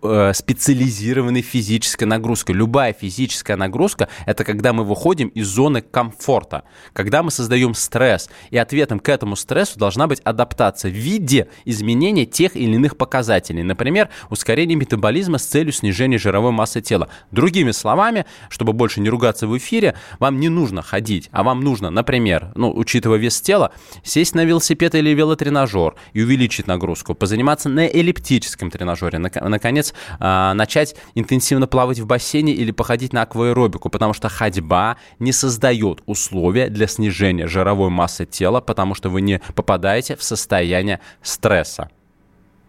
специализированной 0.00 1.42
физической 1.42 2.04
нагрузкой. 2.04 2.54
Любая 2.54 2.92
физическая 2.92 3.56
нагрузка– 3.56 4.08
это 4.26 4.44
когда 4.44 4.72
мы 4.72 4.84
выходим 4.84 5.28
из 5.28 5.48
зоны 5.48 5.82
комфорта, 5.82 6.62
когда 6.92 7.22
мы 7.22 7.30
создаем 7.30 7.74
стресс. 7.74 8.30
И 8.50 8.58
ответом 8.58 9.00
к 9.00 9.08
этому 9.08 9.34
стрессу 9.34 9.78
должна 9.78 10.06
быть 10.06 10.20
адаптация 10.20 10.90
в 10.90 10.94
виде 10.94 11.48
изменения 11.64 12.26
тех 12.26 12.54
или 12.54 12.74
иных 12.74 12.96
показателей. 12.96 13.62
Например, 13.64 14.08
ускорение 14.30 14.76
метаболизма 14.76 15.38
с 15.38 15.46
целью 15.46 15.72
снижения 15.72 16.18
жировой 16.18 16.52
массы 16.52 16.80
тела. 16.80 17.08
Другими 17.32 17.72
словами, 17.72 18.24
чтобы 18.50 18.72
больше 18.72 19.00
не 19.00 19.08
ругаться 19.08 19.48
в 19.48 19.58
эфире, 19.58 19.96
вам 20.20 20.38
не 20.38 20.48
нужно 20.48 20.82
ходить, 20.82 21.28
а 21.32 21.42
вам 21.42 21.60
нужно, 21.60 21.90
например, 21.90 22.52
ну, 22.54 22.72
учитывая 22.72 23.18
вес 23.18 23.40
тела, 23.40 23.72
сесть 24.04 24.34
на 24.34 24.44
велосипед 24.44 24.94
или 24.94 25.10
велотренажер 25.10 25.96
и 26.12 26.22
увеличить 26.22 26.66
нагрузку, 26.68 27.14
позаниматься 27.14 27.68
на 27.68 27.86
эллиптическом 27.86 28.70
тренажере, 28.70 29.18
наконец, 29.18 29.87
месяц 29.88 29.94
э, 30.20 30.52
начать 30.54 30.96
интенсивно 31.14 31.66
плавать 31.66 31.98
в 31.98 32.06
бассейне 32.06 32.52
или 32.52 32.70
походить 32.70 33.12
на 33.12 33.22
акваэробику, 33.22 33.88
потому 33.88 34.12
что 34.12 34.28
ходьба 34.28 34.96
не 35.18 35.32
создает 35.32 36.02
условия 36.06 36.68
для 36.68 36.86
снижения 36.86 37.46
жировой 37.46 37.90
массы 37.90 38.26
тела, 38.26 38.60
потому 38.60 38.94
что 38.94 39.08
вы 39.08 39.20
не 39.20 39.40
попадаете 39.54 40.16
в 40.16 40.22
состояние 40.22 41.00
стресса. 41.22 41.90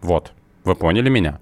Вот, 0.00 0.32
вы 0.64 0.74
поняли 0.74 1.08
меня? 1.08 1.38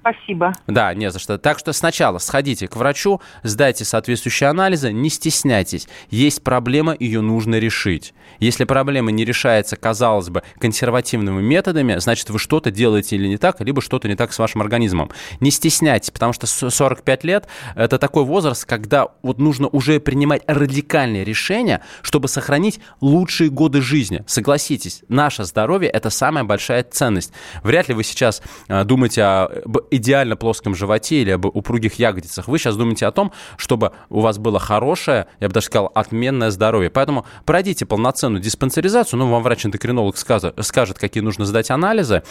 Спасибо. 0.00 0.54
Да, 0.66 0.94
не 0.94 1.10
за 1.10 1.18
что. 1.18 1.36
Так 1.36 1.58
что 1.58 1.72
сначала 1.72 2.18
сходите 2.18 2.66
к 2.68 2.76
врачу, 2.76 3.20
сдайте 3.42 3.84
соответствующие 3.84 4.48
анализы, 4.48 4.92
не 4.92 5.10
стесняйтесь. 5.10 5.88
Есть 6.08 6.42
проблема, 6.42 6.96
ее 6.98 7.20
нужно 7.20 7.56
решить. 7.56 8.14
Если 8.38 8.64
проблема 8.64 9.10
не 9.10 9.24
решается, 9.24 9.76
казалось 9.76 10.30
бы, 10.30 10.42
консервативными 10.58 11.42
методами, 11.42 11.98
значит, 11.98 12.30
вы 12.30 12.38
что-то 12.38 12.70
делаете 12.70 13.16
или 13.16 13.26
не 13.26 13.36
так, 13.36 13.60
либо 13.60 13.82
что-то 13.82 14.08
не 14.08 14.14
так 14.14 14.32
с 14.32 14.38
вашим 14.38 14.62
организмом. 14.62 15.10
Не 15.40 15.50
стесняйтесь, 15.50 16.10
потому 16.10 16.32
что 16.32 16.46
45 16.46 17.24
лет– 17.24 17.46
это 17.76 17.98
такой 17.98 18.24
возраст, 18.24 18.64
когда 18.64 19.08
вот 19.22 19.38
нужно 19.38 19.68
уже 19.68 20.00
принимать 20.00 20.42
радикальные 20.46 21.24
решения, 21.24 21.82
чтобы 22.00 22.28
сохранить 22.28 22.80
лучшие 23.02 23.50
годы 23.50 23.82
жизни. 23.82 24.24
Согласитесь, 24.26 25.02
наше 25.08 25.44
здоровье– 25.44 25.90
это 25.92 26.08
самая 26.08 26.44
большая 26.44 26.84
ценность. 26.84 27.32
Вряд 27.62 27.88
ли 27.88 27.94
вы 27.94 28.04
сейчас 28.04 28.42
э, 28.68 28.84
думаете 28.84 29.22
об 29.22 29.78
идеально 29.90 30.36
плоском 30.36 30.74
животе 30.74 31.22
или 31.22 31.30
об 31.30 31.46
упругих 31.46 31.94
ягодицах. 31.94 32.48
Вы 32.48 32.58
сейчас 32.58 32.76
думаете 32.76 33.06
о 33.06 33.12
том, 33.12 33.32
чтобы 33.56 33.92
у 34.08 34.20
вас 34.20 34.38
было 34.38 34.58
хорошее, 34.58 35.26
я 35.40 35.48
бы 35.48 35.54
даже 35.54 35.66
сказал, 35.66 35.90
отменное 35.94 36.50
здоровье. 36.50 36.90
Поэтому 36.90 37.26
пройдите 37.44 37.86
полноценную 37.86 38.42
диспансеризацию, 38.42 39.18
ну, 39.18 39.30
вам 39.30 39.42
врач-эндокринолог 39.42 40.16
скажет, 40.16 40.98
какие 40.98 41.22
нужно 41.22 41.44
сдать 41.44 41.70
анализы, 41.70 42.22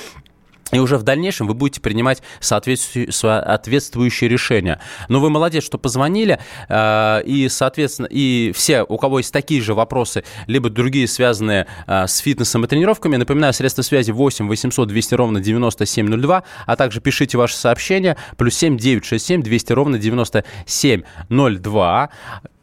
и 0.71 0.79
уже 0.79 0.97
в 0.97 1.03
дальнейшем 1.03 1.47
вы 1.47 1.53
будете 1.53 1.81
принимать 1.81 2.21
соответствующие 2.39 4.29
решения. 4.29 4.79
Но 5.07 5.19
вы 5.19 5.29
молодец, 5.29 5.63
что 5.63 5.77
позвонили. 5.77 6.39
Э, 6.67 7.21
и, 7.23 7.47
соответственно, 7.49 8.07
и 8.09 8.51
все, 8.55 8.83
у 8.83 8.97
кого 8.97 9.19
есть 9.19 9.33
такие 9.33 9.61
же 9.61 9.73
вопросы, 9.73 10.23
либо 10.47 10.69
другие, 10.69 11.07
связанные 11.07 11.67
э, 11.87 12.07
с 12.07 12.17
фитнесом 12.17 12.65
и 12.65 12.67
тренировками, 12.67 13.15
напоминаю, 13.15 13.53
средства 13.53 13.81
связи 13.81 14.11
8 14.11 14.47
800 14.47 14.87
200 14.87 15.13
ровно 15.15 15.39
9702, 15.39 16.43
а 16.65 16.75
также 16.75 17.01
пишите 17.01 17.37
ваши 17.37 17.55
сообщения, 17.55 18.17
плюс 18.37 18.55
7 18.55 18.77
967 18.77 19.41
200 19.41 19.73
ровно 19.73 19.97
9702. 19.97 22.09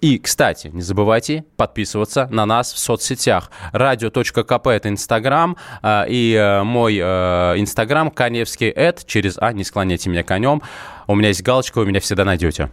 И, 0.01 0.19
кстати, 0.19 0.69
не 0.69 0.83
забывайте 0.83 1.45
подписываться 1.57 2.29
на 2.31 2.45
нас 2.45 2.73
в 2.73 2.79
соцсетях. 2.79 3.51
Радио.кп– 3.73 4.67
это 4.69 4.89
Инстаграм, 4.89 5.57
а, 5.83 6.05
и 6.09 6.35
э, 6.35 6.63
мой 6.63 6.99
э, 7.01 7.55
Инстаграм 7.57 8.11
Каневский 8.11 8.69
Эд 8.69 9.07
через 9.07 9.39
А, 9.39 9.53
не 9.53 9.65
склоняйте 9.65 10.11
меня 10.11 10.23
конем. 10.23 10.63
У 11.07 11.15
меня 11.15 11.29
есть 11.29 11.43
галочка, 11.43 11.79
вы 11.79 11.87
меня 11.87 12.01
всегда 12.01 12.25
найдете. 12.25 12.71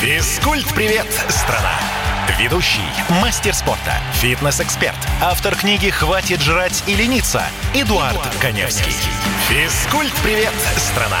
Физкульт-привет, 0.00 1.06
страна! 1.28 1.74
Ведущий, 2.38 2.80
мастер 3.22 3.54
спорта, 3.54 3.94
фитнес-эксперт, 4.14 4.96
автор 5.22 5.54
книги 5.54 5.88
«Хватит 5.90 6.40
жрать 6.40 6.82
и 6.86 6.94
лениться» 6.94 7.42
Эдуард, 7.72 8.12
Эдуард 8.12 8.36
Коневский. 8.40 8.92
Физкульт-привет, 9.48 10.52
страна! 10.76 11.20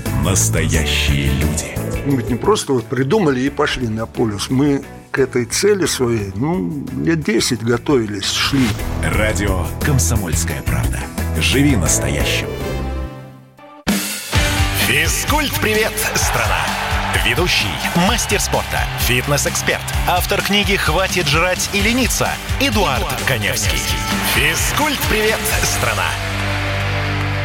настоящие 0.21 1.31
люди. 1.33 1.77
Мы 2.05 2.17
ведь 2.17 2.29
не 2.29 2.35
просто 2.35 2.73
вот 2.73 2.85
придумали 2.85 3.41
и 3.41 3.49
пошли 3.49 3.87
на 3.87 4.05
полюс. 4.05 4.49
Мы 4.49 4.83
к 5.11 5.19
этой 5.19 5.45
цели 5.45 5.85
своей, 5.85 6.31
ну, 6.35 6.85
лет 7.03 7.23
10 7.23 7.63
готовились, 7.63 8.31
шли. 8.31 8.67
Радио 9.03 9.65
«Комсомольская 9.85 10.61
правда». 10.63 10.99
Живи 11.39 11.75
настоящим. 11.75 12.47
Физкульт-привет, 14.87 15.93
страна! 16.15 16.65
Ведущий, 17.25 17.67
мастер 18.07 18.39
спорта, 18.39 18.83
фитнес-эксперт, 19.01 19.83
автор 20.07 20.41
книги 20.41 20.75
«Хватит 20.75 21.27
жрать 21.27 21.69
и 21.73 21.81
лениться» 21.81 22.29
Эдуард, 22.59 22.99
Эдуард 22.99 23.21
Коневский. 23.27 23.79
Физкульт-привет, 24.35 25.39
страна! 25.63 26.07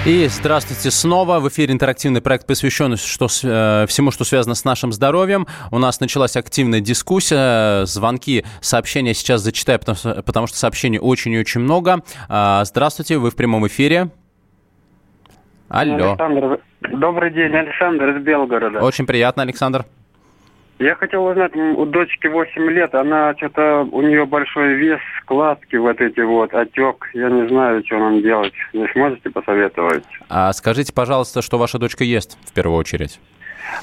И 0.06 0.28
здравствуйте 0.28 0.92
снова. 0.92 1.40
В 1.40 1.48
эфире 1.48 1.74
интерактивный 1.74 2.22
проект, 2.22 2.46
посвященный 2.46 2.96
что, 2.96 3.26
э, 3.26 3.86
всему, 3.88 4.12
что 4.12 4.22
связано 4.22 4.54
с 4.54 4.64
нашим 4.64 4.92
здоровьем. 4.92 5.48
У 5.72 5.80
нас 5.80 5.98
началась 5.98 6.36
активная 6.36 6.78
дискуссия. 6.78 7.84
Звонки, 7.86 8.44
сообщения 8.60 9.14
сейчас 9.14 9.40
зачитаю, 9.40 9.80
потому, 9.80 10.22
потому 10.22 10.46
что 10.46 10.58
сообщений 10.58 11.00
очень 11.00 11.32
и 11.32 11.40
очень 11.40 11.60
много. 11.60 12.04
Э, 12.28 12.60
здравствуйте, 12.62 13.18
вы 13.18 13.32
в 13.32 13.34
прямом 13.34 13.66
эфире. 13.66 14.10
Алло. 15.68 16.10
Александр, 16.10 16.60
добрый 16.82 17.34
день, 17.34 17.52
Александр 17.52 18.10
из 18.10 18.22
Белгорода. 18.22 18.78
Очень 18.78 19.06
приятно, 19.06 19.42
Александр. 19.42 19.86
Я 20.78 20.94
хотел 20.94 21.24
узнать, 21.24 21.56
у 21.56 21.86
дочки 21.86 22.26
8 22.26 22.70
лет, 22.70 22.94
она 22.94 23.34
что-то, 23.36 23.88
у 23.90 24.02
нее 24.02 24.26
большой 24.26 24.74
вес, 24.74 25.00
складки 25.22 25.76
вот 25.76 26.00
эти 26.02 26.20
вот, 26.20 26.52
отек. 26.52 27.08
Я 27.14 27.30
не 27.30 27.48
знаю, 27.48 27.82
что 27.86 27.98
нам 27.98 28.20
делать. 28.20 28.52
Не 28.74 28.86
сможете 28.88 29.30
посоветовать? 29.30 30.04
А 30.28 30.52
скажите, 30.52 30.92
пожалуйста, 30.92 31.40
что 31.40 31.56
ваша 31.56 31.78
дочка 31.78 32.04
ест 32.04 32.36
в 32.44 32.52
первую 32.52 32.78
очередь? 32.78 33.18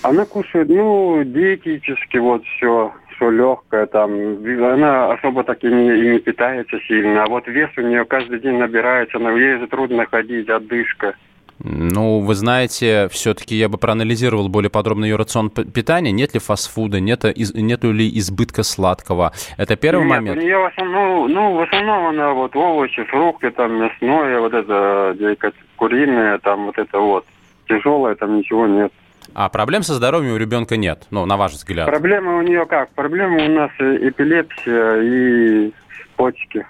Она 0.04 0.26
кушает, 0.26 0.70
ну, 0.70 1.24
диетически 1.24 2.18
вот 2.18 2.44
все, 2.46 2.94
все 3.16 3.30
легкое 3.32 3.88
там. 3.88 4.12
Она 4.46 5.14
особо 5.14 5.44
так 5.44 5.64
и 5.64 5.68
не, 5.68 5.96
и 5.98 6.10
не 6.12 6.20
питается 6.20 6.80
сильно. 6.88 7.24
А 7.24 7.28
вот 7.28 7.48
вес 7.48 7.72
у 7.76 7.82
нее 7.82 8.06
каждый 8.06 8.40
день 8.40 8.58
набирается, 8.58 9.18
но 9.18 9.36
ей 9.36 9.58
же 9.58 9.68
трудно 9.68 10.06
ходить, 10.06 10.48
отдышка. 10.48 11.16
Ну, 11.60 12.20
вы 12.20 12.36
знаете, 12.36 13.08
все-таки 13.12 13.56
я 13.56 13.70
бы 13.70 13.78
проанализировал 13.78 14.50
более 14.50 14.70
подробно 14.70 15.06
ее 15.06 15.16
рацион 15.16 15.50
питания. 15.50 16.12
Нет 16.12 16.34
ли 16.34 16.40
фастфуда, 16.40 17.00
нет, 17.00 17.26
из, 17.26 17.54
нету 17.54 17.92
ли 17.92 18.10
избытка 18.20 18.64
сладкого? 18.64 19.32
Это 19.58 19.76
первый 19.76 20.06
Нет, 20.06 20.10
момент. 20.10 20.42
Нее 20.42 20.58
в 20.58 20.66
основном, 20.66 21.32
ну, 21.32 21.56
в 21.56 21.62
основном 21.62 22.08
она 22.08 22.34
вот 22.34 22.56
овощи, 22.56 23.04
фрукты, 23.04 23.52
там 23.52 23.82
мясное, 23.82 24.40
вот 24.40 24.54
это 24.54 25.16
куриное, 25.76 26.38
там 26.40 26.66
вот 26.66 26.78
это 26.78 27.00
вот. 27.00 27.26
Тяжелое 27.68 28.16
там 28.16 28.38
ничего 28.38 28.68
нет. 28.68 28.92
А 29.34 29.50
проблем 29.50 29.84
со 29.84 29.94
здоровьем 29.94 30.34
у 30.34 30.38
ребенка 30.38 30.76
нет, 30.76 31.08
ну, 31.12 31.26
на 31.26 31.38
ваш 31.38 31.54
взгляд? 31.54 31.88
Проблемы 31.88 32.38
у 32.38 32.42
нее 32.42 32.66
как? 32.66 32.90
Проблемы 32.90 33.46
у 33.46 33.50
нас 33.50 33.72
эпилепсия 33.80 35.02
и 35.02 35.72
почки. 36.16 36.66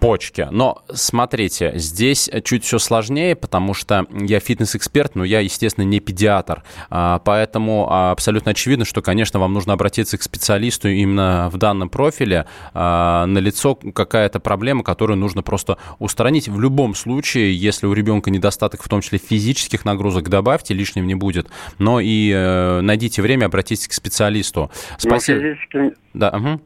Почки. 0.00 0.48
Но 0.50 0.82
смотрите, 0.92 1.72
здесь 1.76 2.30
чуть 2.44 2.64
все 2.64 2.78
сложнее, 2.78 3.36
потому 3.36 3.74
что 3.74 4.06
я 4.10 4.40
фитнес-эксперт, 4.40 5.14
но 5.14 5.24
я, 5.24 5.40
естественно, 5.40 5.84
не 5.84 6.00
педиатр. 6.00 6.62
А, 6.90 7.18
поэтому 7.18 7.90
абсолютно 8.10 8.52
очевидно, 8.52 8.84
что, 8.84 9.02
конечно, 9.02 9.40
вам 9.40 9.52
нужно 9.52 9.72
обратиться 9.72 10.18
к 10.18 10.22
специалисту 10.22 10.88
именно 10.88 11.48
в 11.52 11.56
данном 11.56 11.88
профиле. 11.88 12.46
А, 12.72 13.26
на 13.26 13.38
лицо 13.38 13.74
какая-то 13.74 14.40
проблема, 14.40 14.82
которую 14.82 15.18
нужно 15.18 15.42
просто 15.42 15.78
устранить. 15.98 16.48
В 16.48 16.60
любом 16.60 16.94
случае, 16.94 17.54
если 17.54 17.86
у 17.86 17.92
ребенка 17.92 18.30
недостаток, 18.30 18.82
в 18.82 18.88
том 18.88 19.00
числе 19.00 19.18
физических 19.18 19.84
нагрузок, 19.84 20.28
добавьте, 20.28 20.74
лишним 20.74 21.06
не 21.06 21.14
будет. 21.14 21.48
Но 21.78 22.00
и 22.00 22.30
э, 22.34 22.80
найдите 22.80 23.22
время, 23.22 23.46
обратитесь 23.46 23.88
к 23.88 23.92
специалисту. 23.92 24.70
Спасибо. 24.98 25.38
Но 25.40 25.42
физически... 25.42 25.96
Да, 26.14 26.30
угу 26.30 26.60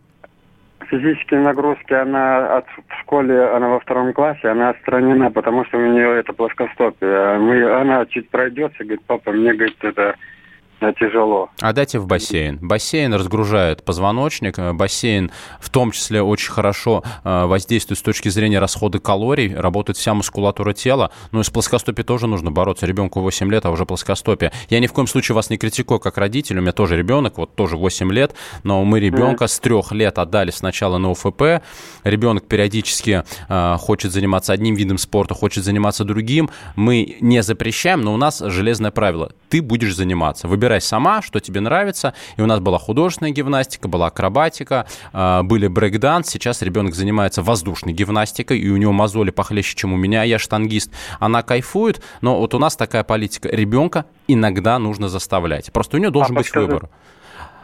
физические 0.88 1.40
нагрузки, 1.40 1.92
она 1.92 2.58
от, 2.58 2.66
в 2.66 3.00
школе, 3.00 3.50
она 3.50 3.68
во 3.68 3.80
втором 3.80 4.12
классе, 4.12 4.48
она 4.48 4.70
отстранена, 4.70 5.30
потому 5.30 5.64
что 5.64 5.78
у 5.78 5.86
нее 5.86 6.18
это 6.18 6.32
плоскостопие. 6.32 7.38
Мы, 7.38 7.62
она 7.70 8.04
чуть 8.06 8.28
пройдется, 8.30 8.84
говорит, 8.84 9.02
папа, 9.06 9.32
мне, 9.32 9.54
говорит, 9.54 9.76
это 9.82 10.16
тяжело. 10.98 11.50
А 11.60 11.72
дайте 11.72 11.98
в 11.98 12.06
бассейн. 12.06 12.58
Бассейн 12.60 13.12
разгружает 13.14 13.84
позвоночник. 13.84 14.58
Э, 14.58 14.72
бассейн 14.72 15.30
в 15.60 15.70
том 15.70 15.90
числе 15.90 16.22
очень 16.22 16.50
хорошо 16.50 17.02
э, 17.24 17.46
воздействует 17.46 17.98
с 17.98 18.02
точки 18.02 18.28
зрения 18.28 18.58
расхода 18.58 18.98
калорий. 18.98 19.54
Работает 19.54 19.96
вся 19.96 20.14
мускулатура 20.14 20.72
тела. 20.72 21.10
Ну 21.32 21.40
и 21.40 21.42
с 21.44 21.50
плоскостопием 21.50 22.06
тоже 22.06 22.26
нужно 22.26 22.50
бороться. 22.50 22.86
Ребенку 22.86 23.20
8 23.20 23.50
лет, 23.50 23.66
а 23.66 23.70
уже 23.70 23.86
плоскостопие. 23.86 24.52
Я 24.70 24.80
ни 24.80 24.86
в 24.86 24.92
коем 24.92 25.06
случае 25.06 25.34
вас 25.34 25.50
не 25.50 25.58
критикую 25.58 26.00
как 26.00 26.18
родитель. 26.18 26.58
У 26.58 26.62
меня 26.62 26.72
тоже 26.72 26.96
ребенок, 26.96 27.38
вот 27.38 27.54
тоже 27.54 27.76
8 27.76 28.12
лет. 28.12 28.34
Но 28.62 28.84
мы 28.84 29.00
ребенка 29.00 29.44
mm. 29.44 29.48
с 29.48 29.58
трех 29.60 29.92
лет 29.92 30.18
отдали 30.18 30.50
сначала 30.50 30.98
на 30.98 31.10
УФП. 31.10 31.62
Ребенок 32.04 32.46
периодически 32.46 33.24
э, 33.48 33.76
хочет 33.78 34.12
заниматься 34.12 34.52
одним 34.52 34.74
видом 34.74 34.98
спорта, 34.98 35.34
хочет 35.34 35.64
заниматься 35.64 36.04
другим. 36.04 36.50
Мы 36.76 37.16
не 37.20 37.42
запрещаем, 37.42 38.00
но 38.00 38.14
у 38.14 38.16
нас 38.16 38.38
железное 38.38 38.90
правило. 38.90 39.32
Ты 39.48 39.62
будешь 39.62 39.94
заниматься. 39.94 40.46
Выбирай 40.48 40.67
выбирай 40.68 40.80
сама, 40.82 41.22
что 41.22 41.40
тебе 41.40 41.60
нравится. 41.60 42.12
И 42.36 42.42
у 42.42 42.46
нас 42.46 42.60
была 42.60 42.78
художественная 42.78 43.32
гимнастика, 43.32 43.88
была 43.88 44.08
акробатика, 44.08 44.86
а, 45.12 45.42
были 45.42 45.66
брейкданс. 45.66 46.28
Сейчас 46.28 46.60
ребенок 46.62 46.94
занимается 46.94 47.42
воздушной 47.42 47.94
гимнастикой, 47.94 48.58
и 48.58 48.68
у 48.68 48.76
него 48.76 48.92
мозоли 48.92 49.30
похлеще, 49.30 49.74
чем 49.74 49.94
у 49.94 49.96
меня. 49.96 50.24
Я 50.24 50.38
штангист. 50.38 50.90
Она 51.20 51.42
кайфует, 51.42 52.02
но 52.20 52.38
вот 52.38 52.54
у 52.54 52.58
нас 52.58 52.76
такая 52.76 53.02
политика. 53.02 53.48
Ребенка 53.48 54.04
иногда 54.26 54.78
нужно 54.78 55.08
заставлять. 55.08 55.72
Просто 55.72 55.96
у 55.96 56.00
него 56.00 56.10
должен 56.10 56.36
а 56.36 56.40
быть 56.40 56.54
выбор. 56.54 56.90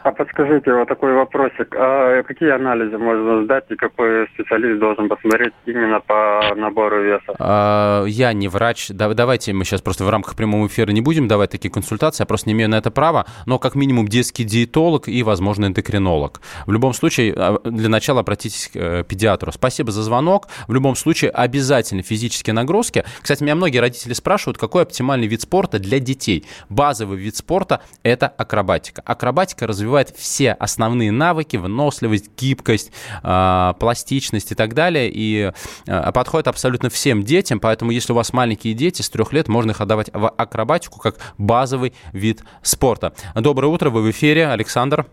А 0.05 0.11
подскажите, 0.11 0.71
вот 0.71 0.87
такой 0.87 1.13
вопросик. 1.15 1.75
А 1.75 2.21
какие 2.21 2.51
анализы 2.51 2.95
можно 2.95 3.43
сдать 3.43 3.63
и 3.69 3.75
какой 3.75 4.27
специалист 4.35 4.79
должен 4.79 5.09
посмотреть 5.09 5.53
именно 5.65 5.99
по 5.99 6.53
набору 6.55 7.01
веса? 7.01 7.33
А, 7.39 8.05
я 8.05 8.31
не 8.33 8.47
врач. 8.47 8.89
давайте 8.89 9.53
мы 9.53 9.65
сейчас 9.65 9.81
просто 9.81 10.03
в 10.03 10.09
рамках 10.11 10.35
прямого 10.35 10.67
эфира 10.67 10.91
не 10.91 11.01
будем 11.01 11.27
давать 11.27 11.49
такие 11.49 11.71
консультации, 11.71 12.21
я 12.21 12.27
просто 12.27 12.49
не 12.49 12.53
имею 12.53 12.69
на 12.69 12.75
это 12.75 12.91
права, 12.91 13.25
но 13.47 13.57
как 13.57 13.73
минимум 13.73 14.07
детский 14.07 14.43
диетолог 14.43 15.07
и, 15.07 15.23
возможно, 15.23 15.65
эндокринолог. 15.65 16.39
В 16.67 16.71
любом 16.71 16.93
случае, 16.93 17.33
а, 17.35 17.59
для 17.63 17.89
начала 17.89 18.19
обратитесь 18.19 18.67
к 18.67 18.75
э, 18.75 19.03
педиатру. 19.09 19.51
Спасибо 19.53 19.91
за 19.91 20.03
звонок. 20.03 20.49
В 20.67 20.73
любом 20.73 20.95
случае, 20.95 21.31
обязательно 21.31 22.03
физические 22.03 22.53
нагрузки. 22.53 23.05
Кстати, 23.23 23.41
меня 23.41 23.55
многие 23.55 23.79
родители 23.79 24.13
спрашивают, 24.13 24.59
какой 24.59 24.83
оптимальный 24.83 25.25
вид 25.25 25.41
спорта 25.41 25.79
для 25.79 25.97
детей. 25.97 26.45
Базовый 26.69 27.17
вид 27.17 27.35
спорта– 27.35 27.81
это 28.03 28.27
акробатика. 28.27 29.01
Акробатика 29.03 29.65
развивает 29.65 29.94
развивает 29.95 30.09
все 30.09 30.51
основные 30.51 31.11
навыки, 31.11 31.57
выносливость, 31.57 32.29
гибкость, 32.37 32.91
а, 33.23 33.73
пластичность 33.79 34.51
и 34.51 34.55
так 34.55 34.73
далее, 34.73 35.09
и 35.13 35.51
а, 35.87 36.11
подходит 36.11 36.47
абсолютно 36.47 36.89
всем 36.89 37.23
детям, 37.23 37.59
поэтому 37.59 37.91
если 37.91 38.11
у 38.11 38.15
вас 38.15 38.33
маленькие 38.33 38.73
дети, 38.73 39.01
с 39.01 39.09
трех 39.09 39.31
лет 39.33 39.47
можно 39.47 39.71
их 39.71 39.81
отдавать 39.81 40.09
в 40.13 40.29
акробатику 40.29 40.99
как 40.99 41.15
базовый 41.37 41.93
вид 42.11 42.43
спорта. 42.61 43.13
Доброе 43.35 43.67
утро, 43.67 43.89
вы 43.89 44.01
в 44.01 44.11
эфире, 44.11 44.47
Александр. 44.47 45.05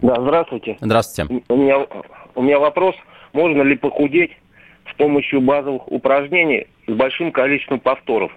Да, 0.00 0.14
здравствуйте. 0.18 0.76
Здравствуйте. 0.80 1.42
У 1.48 1.56
меня, 1.56 1.86
у 2.34 2.42
меня 2.42 2.58
вопрос, 2.58 2.94
можно 3.32 3.62
ли 3.62 3.76
похудеть 3.76 4.32
с 4.90 4.96
помощью 4.96 5.40
базовых 5.40 5.90
упражнений 5.90 6.66
с 6.86 6.92
большим 6.92 7.32
количеством 7.32 7.80
повторов? 7.80 8.32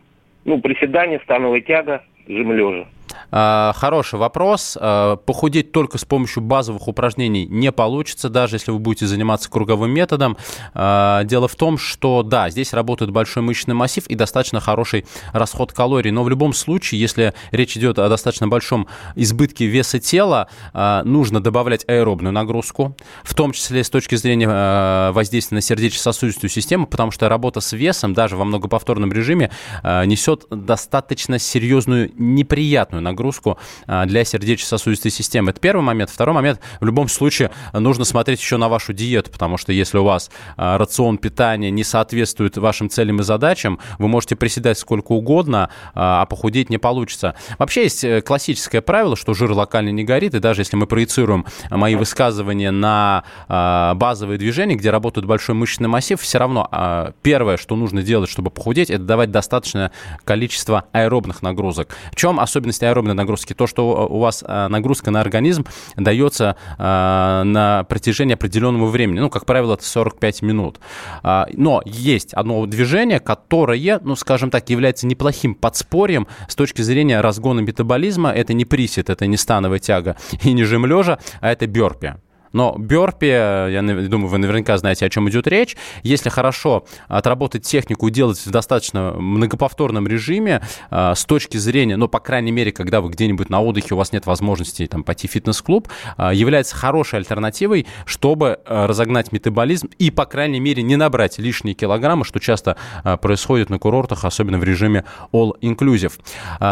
Ну, 0.45 0.59
приседания, 0.61 1.19
становая 1.23 1.61
тяга, 1.61 2.03
жим 2.27 2.51
лежа. 2.53 2.87
А, 3.31 3.73
хороший 3.75 4.19
вопрос. 4.19 4.77
А, 4.79 5.15
похудеть 5.17 5.71
только 5.71 5.97
с 5.97 6.05
помощью 6.05 6.43
базовых 6.43 6.87
упражнений 6.87 7.45
не 7.45 7.71
получится, 7.71 8.29
даже 8.29 8.55
если 8.55 8.71
вы 8.71 8.79
будете 8.79 9.07
заниматься 9.07 9.49
круговым 9.49 9.91
методом. 9.91 10.37
А, 10.73 11.23
дело 11.23 11.47
в 11.47 11.55
том, 11.55 11.77
что 11.77 12.23
да, 12.23 12.49
здесь 12.49 12.73
работает 12.73 13.11
большой 13.11 13.43
мышечный 13.43 13.75
массив 13.75 14.05
и 14.07 14.15
достаточно 14.15 14.59
хороший 14.59 15.05
расход 15.33 15.73
калорий, 15.73 16.11
но 16.11 16.23
в 16.23 16.29
любом 16.29 16.53
случае, 16.53 17.01
если 17.01 17.33
речь 17.51 17.75
идет 17.77 17.99
о 17.99 18.09
достаточно 18.09 18.47
большом 18.47 18.87
избытке 19.15 19.65
веса 19.65 19.99
тела, 19.99 20.47
нужно 20.73 21.41
добавлять 21.41 21.85
аэробную 21.87 22.31
нагрузку, 22.33 22.95
в 23.23 23.33
том 23.33 23.51
числе 23.51 23.83
с 23.83 23.89
точки 23.89 24.15
зрения 24.15 25.11
воздействия 25.11 25.55
на 25.55 25.61
сердечно-сосудистую 25.61 26.49
систему, 26.49 26.87
потому 26.87 27.11
что 27.11 27.29
работа 27.29 27.61
с 27.61 27.73
весом 27.73 28.13
даже 28.13 28.37
во 28.37 28.45
многоповторном 28.45 29.11
режиме 29.11 29.51
несет 29.83 30.45
достаточно 30.49 31.39
серьезную 31.39 32.11
неприятную 32.15 33.01
нагрузку 33.07 33.57
а, 33.87 34.05
для 34.05 34.23
сердечно-сосудистой 34.23 35.11
системы. 35.11 35.51
Это 35.51 35.59
первый 35.59 35.81
момент. 35.81 36.09
Второй 36.09 36.35
момент, 36.35 36.59
в 36.79 36.85
любом 36.85 37.07
случае, 37.07 37.51
нужно 37.73 38.05
смотреть 38.05 38.39
еще 38.39 38.57
на 38.57 38.69
вашу 38.69 38.93
диету, 38.93 39.31
потому 39.31 39.57
что 39.57 39.71
если 39.71 39.97
у 39.97 40.03
вас 40.03 40.29
а, 40.55 40.77
рацион 40.77 41.17
питания 41.17 41.71
не 41.71 41.83
соответствует 41.83 42.57
вашим 42.57 42.89
целям 42.89 43.19
и 43.19 43.23
задачам, 43.23 43.79
вы 43.99 44.07
можете 44.07 44.35
приседать 44.35 44.77
сколько 44.77 45.11
угодно, 45.13 45.69
а, 45.93 46.21
а 46.21 46.25
похудеть 46.25 46.69
не 46.69 46.77
получится. 46.77 47.35
Вообще 47.57 47.83
есть 47.83 48.03
э, 48.03 48.21
классическое 48.21 48.81
правило, 48.81 49.15
что 49.15 49.33
жир 49.33 49.51
локально 49.51 49.89
не 49.89 50.03
горит, 50.03 50.33
и 50.35 50.39
даже 50.39 50.61
если 50.61 50.75
мы 50.75 50.87
проецируем 50.87 51.45
мои 51.69 51.95
высказывания 51.95 52.71
на 52.71 53.23
базовые 53.47 54.37
движения, 54.37 54.75
где 54.75 54.89
работает 54.89 55.25
большой 55.25 55.55
мышечный 55.55 55.87
массив, 55.87 56.19
все 56.19 56.37
равно 56.37 57.13
первое, 57.21 57.57
что 57.57 57.75
нужно 57.75 58.01
делать, 58.01 58.29
чтобы 58.29 58.51
похудеть, 58.51 58.89
это 58.89 59.03
давать 59.03 59.31
достаточное 59.31 59.91
количество 60.23 60.85
аэробных 60.91 61.41
нагрузок. 61.41 61.95
В 62.11 62.15
чем 62.15 62.39
особенность 62.39 62.83
аэробных 62.88 63.07
аэробной 63.07 63.13
нагрузки, 63.13 63.53
то, 63.53 63.67
что 63.67 64.07
у 64.07 64.19
вас 64.19 64.43
э, 64.45 64.67
нагрузка 64.67 65.11
на 65.11 65.21
организм 65.21 65.65
дается 65.95 66.55
э, 66.77 67.43
на 67.43 67.85
протяжении 67.88 68.33
определенного 68.33 68.88
времени. 68.88 69.19
Ну, 69.19 69.29
как 69.29 69.45
правило, 69.45 69.73
это 69.73 69.85
45 69.85 70.41
минут. 70.41 70.79
А, 71.23 71.47
но 71.53 71.81
есть 71.85 72.33
одно 72.33 72.65
движение, 72.65 73.19
которое, 73.19 73.99
ну, 74.03 74.15
скажем 74.15 74.49
так, 74.49 74.69
является 74.69 75.07
неплохим 75.07 75.55
подспорьем 75.55 76.27
с 76.47 76.55
точки 76.55 76.81
зрения 76.81 77.21
разгона 77.21 77.61
метаболизма. 77.61 78.31
Это 78.31 78.53
не 78.53 78.65
присед, 78.65 79.09
это 79.09 79.27
не 79.27 79.38
становая 79.38 79.79
тяга 79.79 80.15
и 80.43 80.53
не 80.53 80.63
жим 80.63 80.85
лежа, 80.85 81.19
а 81.41 81.51
это 81.51 81.67
бёрпи. 81.67 82.15
Но 82.53 82.75
бёрпи, 82.77 83.25
я 83.25 83.81
думаю, 84.09 84.27
вы 84.27 84.37
наверняка 84.37 84.77
знаете, 84.77 85.05
о 85.05 85.09
чем 85.09 85.29
идет 85.29 85.47
речь. 85.47 85.75
Если 86.03 86.29
хорошо 86.29 86.85
отработать 87.07 87.63
технику 87.63 88.07
и 88.07 88.11
делать 88.11 88.37
в 88.37 88.49
достаточно 88.49 89.13
многоповторном 89.13 90.07
режиме, 90.07 90.61
а, 90.89 91.15
с 91.15 91.25
точки 91.25 91.57
зрения, 91.57 91.97
ну, 91.97 92.07
по 92.07 92.19
крайней 92.19 92.51
мере, 92.51 92.71
когда 92.71 93.01
вы 93.01 93.09
где-нибудь 93.09 93.49
на 93.49 93.61
отдыхе, 93.61 93.95
у 93.95 93.97
вас 93.97 94.11
нет 94.11 94.25
возможности 94.25 94.85
там, 94.87 95.03
пойти 95.03 95.27
в 95.27 95.31
фитнес-клуб, 95.31 95.87
а, 96.17 96.33
является 96.33 96.75
хорошей 96.75 97.19
альтернативой, 97.19 97.87
чтобы 98.05 98.59
а, 98.65 98.87
разогнать 98.87 99.31
метаболизм 99.31 99.89
и, 99.99 100.11
по 100.11 100.25
крайней 100.25 100.59
мере, 100.59 100.83
не 100.83 100.95
набрать 100.95 101.37
лишние 101.37 101.75
килограммы, 101.75 102.25
что 102.25 102.39
часто 102.39 102.77
происходит 103.21 103.69
на 103.69 103.79
курортах, 103.79 104.25
особенно 104.25 104.57
в 104.57 104.63
режиме 104.63 105.05
all-inclusive. 105.31 106.13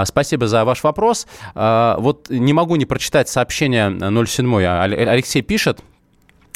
Спасибо 0.05 0.47
за 0.47 0.65
ваш 0.65 0.83
вопрос. 0.83 1.27
Вот 1.53 2.29
не 2.29 2.53
могу 2.53 2.75
не 2.75 2.85
прочитать 2.85 3.29
сообщение 3.29 3.89
07. 4.25 4.55
Алексей 4.63 5.41
пишет, 5.41 5.74
а, 5.74 5.74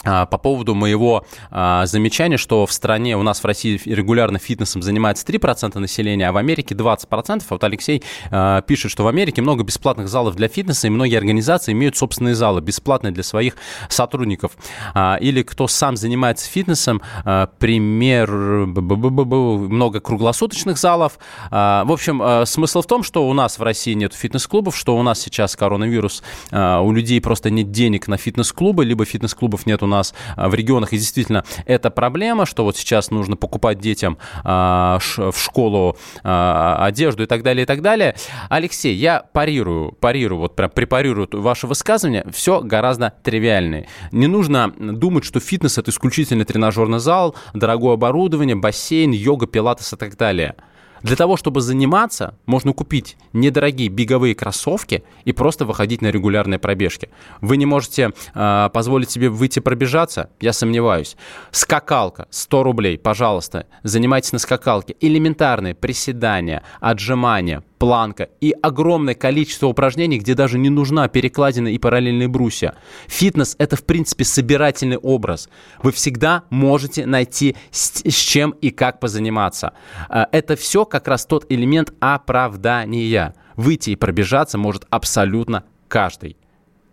по 0.03 0.37
поводу 0.37 0.75
моего 0.75 1.25
а, 1.51 1.85
замечания, 1.85 2.37
что 2.37 2.65
в 2.65 2.71
стране, 2.71 3.17
у 3.17 3.23
нас 3.23 3.41
в 3.41 3.45
России 3.45 3.79
регулярно 3.85 4.39
фитнесом 4.39 4.81
занимается 4.81 5.25
3% 5.25 5.77
населения, 5.79 6.29
а 6.29 6.31
в 6.31 6.37
Америке 6.37 6.75
20%. 6.75 7.09
А 7.09 7.43
вот 7.49 7.63
Алексей 7.63 8.03
а, 8.31 8.61
пишет, 8.61 8.91
что 8.91 9.03
в 9.03 9.07
Америке 9.07 9.41
много 9.41 9.63
бесплатных 9.63 10.07
залов 10.07 10.35
для 10.35 10.47
фитнеса, 10.47 10.87
и 10.87 10.89
многие 10.89 11.17
организации 11.17 11.73
имеют 11.73 11.97
собственные 11.97 12.35
залы, 12.35 12.61
бесплатные 12.61 13.11
для 13.11 13.23
своих 13.23 13.55
сотрудников. 13.89 14.53
А, 14.93 15.17
или 15.19 15.43
кто 15.43 15.67
сам 15.67 15.97
занимается 15.97 16.49
фитнесом, 16.49 17.01
а, 17.25 17.47
пример, 17.59 18.29
много 18.31 19.99
круглосуточных 19.99 20.77
залов. 20.77 21.19
А, 21.51 21.83
в 21.85 21.91
общем, 21.91 22.21
а, 22.23 22.45
смысл 22.45 22.81
в 22.81 22.87
том, 22.87 23.03
что 23.03 23.27
у 23.27 23.33
нас 23.33 23.59
в 23.59 23.63
России 23.63 23.93
нет 23.93 24.13
фитнес-клубов, 24.13 24.77
что 24.77 24.97
у 24.97 25.03
нас 25.03 25.19
сейчас 25.19 25.55
коронавирус, 25.55 26.23
а, 26.51 26.81
у 26.81 26.91
людей 26.91 27.19
просто 27.21 27.49
нет 27.49 27.71
денег 27.71 28.07
на 28.07 28.17
фитнес-клубы, 28.17 28.85
либо 28.85 29.05
фитнес-клубов 29.05 29.65
нету 29.65 29.87
нас 29.89 30.13
а, 30.35 30.49
в 30.49 30.55
регионах, 30.55 30.93
и 30.93 30.97
действительно 30.97 31.43
это 31.65 31.89
проблема, 31.89 32.45
что 32.45 32.63
вот 32.63 32.77
сейчас 32.77 33.11
нужно 33.11 33.35
покупать 33.35 33.79
детям 33.79 34.17
а, 34.43 34.99
в 34.99 35.37
школу 35.37 35.97
а, 36.23 36.85
одежду 36.85 37.23
и 37.23 37.25
так 37.25 37.43
далее, 37.43 37.63
и 37.63 37.65
так 37.65 37.81
далее. 37.81 38.15
Алексей, 38.49 38.95
я 38.95 39.23
парирую, 39.33 39.91
парирую, 39.91 40.39
вот 40.39 40.55
прям 40.55 40.69
препарирую 40.69 41.27
ваше 41.31 41.67
высказывание, 41.67 42.25
все 42.31 42.61
гораздо 42.61 43.13
тривиальнее. 43.23 43.87
Не 44.11 44.27
нужно 44.27 44.73
думать, 44.77 45.25
что 45.25 45.39
фитнес 45.39 45.77
это 45.77 45.91
исключительно 45.91 46.45
тренажерный 46.45 46.99
зал, 46.99 47.35
дорогое 47.53 47.93
оборудование, 47.93 48.55
бассейн, 48.55 49.11
йога, 49.11 49.47
пилатес 49.47 49.93
и 49.93 49.97
так 49.97 50.15
далее. 50.17 50.55
Для 51.03 51.15
того, 51.15 51.37
чтобы 51.37 51.61
заниматься, 51.61 52.35
можно 52.45 52.73
купить 52.73 53.17
недорогие 53.33 53.89
беговые 53.89 54.35
кроссовки 54.35 55.03
и 55.25 55.31
просто 55.31 55.65
выходить 55.65 56.01
на 56.01 56.07
регулярные 56.07 56.59
пробежки. 56.59 57.09
Вы 57.41 57.57
не 57.57 57.65
можете 57.65 58.13
э, 58.33 58.69
позволить 58.73 59.09
себе 59.09 59.29
выйти 59.29 59.59
пробежаться? 59.59 60.29
Я 60.39 60.53
сомневаюсь. 60.53 61.15
Скакалка, 61.51 62.27
100 62.29 62.63
рублей, 62.63 62.97
пожалуйста, 62.97 63.67
занимайтесь 63.83 64.33
на 64.33 64.39
скакалке. 64.39 64.95
Элементарные 64.99 65.75
приседания, 65.75 66.63
отжимания, 66.79 67.63
планка 67.79 68.29
и 68.41 68.53
огромное 68.61 69.15
количество 69.15 69.67
упражнений, 69.67 70.19
где 70.19 70.35
даже 70.35 70.59
не 70.59 70.69
нужна 70.69 71.07
перекладина 71.07 71.69
и 71.69 71.79
параллельные 71.79 72.27
брусья. 72.27 72.75
Фитнес– 73.07 73.55
это, 73.57 73.75
в 73.77 73.83
принципе, 73.83 74.25
собирательный 74.25 74.97
образ. 74.97 75.49
Вы 75.81 75.91
всегда 75.93 76.43
можете 76.49 77.05
найти 77.05 77.55
с, 77.71 78.01
с 78.03 78.13
чем 78.13 78.51
и 78.51 78.69
как 78.69 78.99
позаниматься. 78.99 79.73
Э, 80.09 80.25
это 80.31 80.55
все 80.55 80.85
как 80.85 81.07
раз 81.07 81.25
тот 81.25 81.45
элемент 81.49 81.93
оправдания. 81.99 83.33
Выйти 83.55 83.91
и 83.91 83.95
пробежаться 83.95 84.57
может 84.57 84.85
абсолютно 84.89 85.63
каждый. 85.87 86.37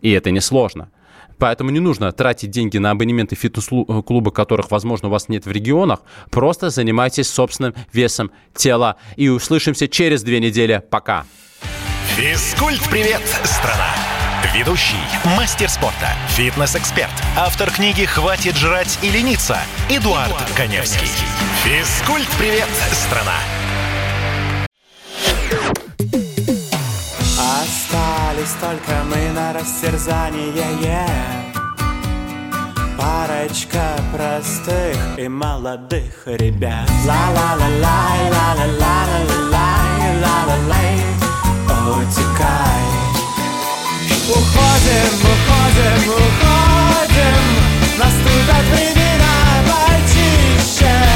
И 0.00 0.10
это 0.12 0.30
несложно. 0.30 0.90
Поэтому 1.38 1.70
не 1.70 1.80
нужно 1.80 2.12
тратить 2.12 2.50
деньги 2.50 2.78
на 2.78 2.90
абонементы 2.90 3.36
фитнес-клуба, 3.36 4.30
которых, 4.30 4.70
возможно, 4.70 5.08
у 5.08 5.10
вас 5.10 5.28
нет 5.28 5.46
в 5.46 5.50
регионах. 5.50 6.00
Просто 6.30 6.70
занимайтесь 6.70 7.28
собственным 7.28 7.74
весом 7.92 8.30
тела. 8.54 8.96
И 9.16 9.28
услышимся 9.28 9.88
через 9.88 10.22
две 10.22 10.40
недели. 10.40 10.82
Пока. 10.90 11.24
Физкульт-привет, 12.16 13.22
страна! 13.44 13.94
Ведущий, 14.54 14.96
мастер 15.36 15.68
спорта, 15.68 16.08
фитнес-эксперт, 16.28 17.10
автор 17.36 17.70
книги 17.70 18.04
«Хватит 18.04 18.56
жрать 18.56 18.98
и 19.02 19.10
лениться» 19.10 19.58
Эдуард, 19.90 20.28
Эдуард 20.28 20.52
Коневский. 20.56 21.08
Физкульт-привет, 21.64 22.68
страна! 22.92 23.34
Остались 28.46 28.60
только 28.60 29.02
мы 29.04 29.32
на 29.32 29.52
растерзание. 29.52 31.06
Парочка 32.96 33.96
простых 34.14 34.96
и 35.18 35.28
молодых 35.28 36.26
ребят. 36.26 36.88
Ла-ла-ла-лай, 37.06 38.30
ла-ла-ла-ла-лай, 38.30 40.20
ла-ла-лай. 40.22 40.94
Утекай. 41.88 42.86
Уходим, 44.28 45.12
уходим, 45.32 46.00
уходим. 46.12 47.42
Наступят 47.98 48.64
времена 48.72 49.34
почище 49.66 51.15